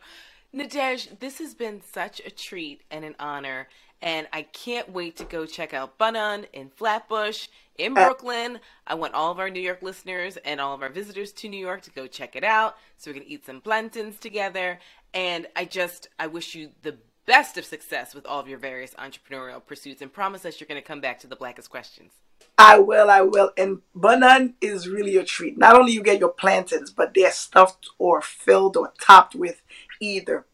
Nadege, 0.54 1.18
this 1.18 1.38
has 1.38 1.54
been 1.54 1.82
such 1.92 2.20
a 2.24 2.30
treat 2.30 2.82
and 2.90 3.04
an 3.04 3.16
honor, 3.18 3.68
and 4.00 4.28
I 4.32 4.42
can't 4.42 4.90
wait 4.92 5.16
to 5.16 5.24
go 5.24 5.46
check 5.46 5.74
out 5.74 5.98
Bunun 5.98 6.46
in 6.52 6.70
Flatbush 6.70 7.48
in 7.76 7.96
uh, 7.96 8.06
Brooklyn. 8.06 8.60
I 8.86 8.94
want 8.94 9.14
all 9.14 9.32
of 9.32 9.38
our 9.38 9.50
New 9.50 9.60
York 9.60 9.82
listeners 9.82 10.36
and 10.44 10.60
all 10.60 10.74
of 10.74 10.82
our 10.82 10.88
visitors 10.88 11.32
to 11.32 11.48
New 11.48 11.58
York 11.58 11.82
to 11.82 11.90
go 11.90 12.06
check 12.06 12.36
it 12.36 12.44
out 12.44 12.76
so 12.96 13.10
we 13.10 13.18
can 13.18 13.28
eat 13.28 13.46
some 13.46 13.60
plantains 13.60 14.18
together. 14.18 14.78
And 15.12 15.46
I 15.56 15.64
just, 15.64 16.08
I 16.18 16.26
wish 16.26 16.54
you 16.54 16.70
the 16.82 16.98
best 17.26 17.56
of 17.56 17.64
success 17.64 18.14
with 18.14 18.26
all 18.26 18.40
of 18.40 18.48
your 18.48 18.58
various 18.58 18.94
entrepreneurial 18.94 19.64
pursuits 19.64 20.02
and 20.02 20.12
promise 20.12 20.44
us 20.44 20.60
you're 20.60 20.68
going 20.68 20.80
to 20.80 20.86
come 20.86 21.00
back 21.00 21.18
to 21.20 21.26
the 21.26 21.36
blackest 21.36 21.70
questions. 21.70 22.12
I 22.56 22.78
will, 22.78 23.10
I 23.10 23.22
will. 23.22 23.50
And 23.56 23.80
Bunun 23.96 24.54
is 24.60 24.88
really 24.88 25.16
a 25.16 25.24
treat. 25.24 25.58
Not 25.58 25.76
only 25.76 25.92
you 25.92 26.02
get 26.02 26.20
your 26.20 26.30
plantains, 26.30 26.90
but 26.90 27.12
they're 27.14 27.32
stuffed 27.32 27.88
or 27.98 28.20
filled 28.20 28.76
or 28.76 28.92
topped 29.00 29.34
with 29.34 29.62
either 30.00 30.44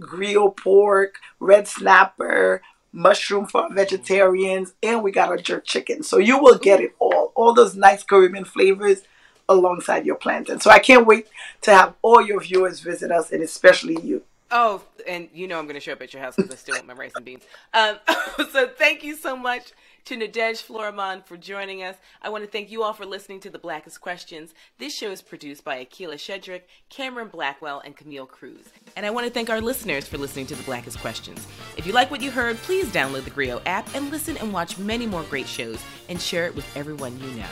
griot 0.00 0.56
pork, 0.56 1.16
red 1.38 1.68
snapper, 1.68 2.62
mushroom 2.92 3.46
for 3.46 3.68
vegetarians, 3.72 4.72
and 4.82 5.02
we 5.02 5.10
got 5.10 5.32
a 5.32 5.42
jerk 5.42 5.64
chicken. 5.64 6.02
So 6.02 6.18
you 6.18 6.38
will 6.38 6.58
get 6.58 6.80
it 6.80 6.94
all. 6.98 7.32
All 7.34 7.52
those 7.52 7.74
nice 7.74 8.02
Caribbean 8.02 8.44
flavors 8.44 9.02
alongside 9.48 10.06
your 10.06 10.14
plantain. 10.14 10.60
So 10.60 10.70
I 10.70 10.78
can't 10.78 11.06
wait 11.06 11.26
to 11.62 11.74
have 11.74 11.94
all 12.02 12.22
your 12.22 12.40
viewers 12.40 12.80
visit 12.80 13.10
us 13.10 13.30
and 13.30 13.42
especially 13.42 14.00
you. 14.02 14.22
Oh, 14.50 14.82
and 15.06 15.28
you 15.32 15.48
know 15.48 15.58
I'm 15.58 15.64
going 15.64 15.74
to 15.74 15.80
show 15.80 15.92
up 15.92 16.02
at 16.02 16.12
your 16.12 16.22
house 16.22 16.36
because 16.36 16.50
I 16.50 16.54
still 16.54 16.76
want 16.76 16.86
my 16.86 16.94
rice 16.94 17.12
and 17.16 17.24
beans. 17.24 17.44
Um, 17.72 17.98
so 18.52 18.68
thank 18.68 19.02
you 19.02 19.16
so 19.16 19.36
much 19.36 19.72
to 20.04 20.16
Nadege 20.16 20.62
Fleurimond 20.62 21.26
for 21.26 21.36
joining 21.36 21.82
us. 21.82 21.96
I 22.20 22.28
want 22.28 22.44
to 22.44 22.50
thank 22.50 22.70
you 22.70 22.82
all 22.82 22.92
for 22.92 23.06
listening 23.06 23.40
to 23.40 23.50
The 23.50 23.58
Blackest 23.58 24.00
Questions. 24.00 24.54
This 24.78 24.94
show 24.94 25.10
is 25.10 25.22
produced 25.22 25.64
by 25.64 25.82
Akila 25.82 26.14
Shedrick, 26.14 26.62
Cameron 26.90 27.28
Blackwell, 27.28 27.80
and 27.84 27.96
Camille 27.96 28.26
Cruz. 28.26 28.68
And 28.96 29.06
I 29.06 29.10
want 29.10 29.26
to 29.26 29.32
thank 29.32 29.48
our 29.48 29.62
listeners 29.62 30.06
for 30.06 30.18
listening 30.18 30.46
to 30.46 30.54
The 30.54 30.62
Blackest 30.64 30.98
Questions. 30.98 31.46
If 31.76 31.86
you 31.86 31.94
like 31.94 32.10
what 32.10 32.20
you 32.20 32.30
heard, 32.30 32.58
please 32.58 32.86
download 32.88 33.24
the 33.24 33.30
Grio 33.30 33.62
app 33.64 33.92
and 33.94 34.10
listen 34.10 34.36
and 34.36 34.52
watch 34.52 34.78
many 34.78 35.06
more 35.06 35.22
great 35.24 35.48
shows 35.48 35.82
and 36.10 36.20
share 36.20 36.46
it 36.46 36.54
with 36.54 36.66
everyone 36.76 37.18
you 37.20 37.30
know. 37.30 37.46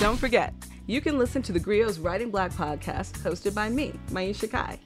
Don't 0.00 0.16
forget, 0.16 0.52
you 0.86 1.00
can 1.00 1.18
listen 1.18 1.42
to 1.42 1.52
the 1.52 1.60
Grio's 1.60 1.98
Writing 1.98 2.30
Black 2.30 2.50
podcast 2.52 3.18
hosted 3.20 3.54
by 3.54 3.68
me, 3.68 3.92
Maiysha 4.10 4.50
Kai. 4.50 4.80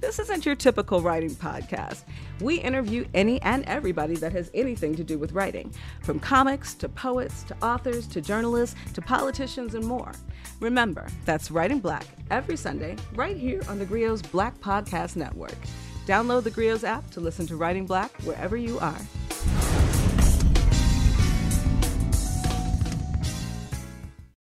This 0.00 0.18
isn't 0.18 0.44
your 0.44 0.54
typical 0.54 1.00
writing 1.00 1.30
podcast. 1.30 2.02
We 2.40 2.56
interview 2.56 3.06
any 3.14 3.40
and 3.40 3.64
everybody 3.64 4.14
that 4.16 4.32
has 4.32 4.50
anything 4.52 4.94
to 4.96 5.02
do 5.02 5.18
with 5.18 5.32
writing, 5.32 5.72
from 6.02 6.20
comics 6.20 6.74
to 6.74 6.88
poets 6.88 7.44
to 7.44 7.56
authors 7.62 8.06
to 8.08 8.20
journalists 8.20 8.76
to 8.92 9.00
politicians 9.00 9.74
and 9.74 9.86
more. 9.86 10.12
Remember, 10.60 11.06
that's 11.24 11.50
Writing 11.50 11.80
Black 11.80 12.04
every 12.30 12.56
Sunday 12.56 12.96
right 13.14 13.36
here 13.36 13.62
on 13.68 13.78
the 13.78 13.86
Grio's 13.86 14.20
Black 14.20 14.58
Podcast 14.60 15.16
Network. 15.16 15.56
Download 16.06 16.42
the 16.42 16.50
Grio's 16.50 16.84
app 16.84 17.10
to 17.12 17.20
listen 17.20 17.46
to 17.46 17.56
Writing 17.56 17.86
Black 17.86 18.12
wherever 18.22 18.56
you 18.56 18.78
are. 18.80 18.98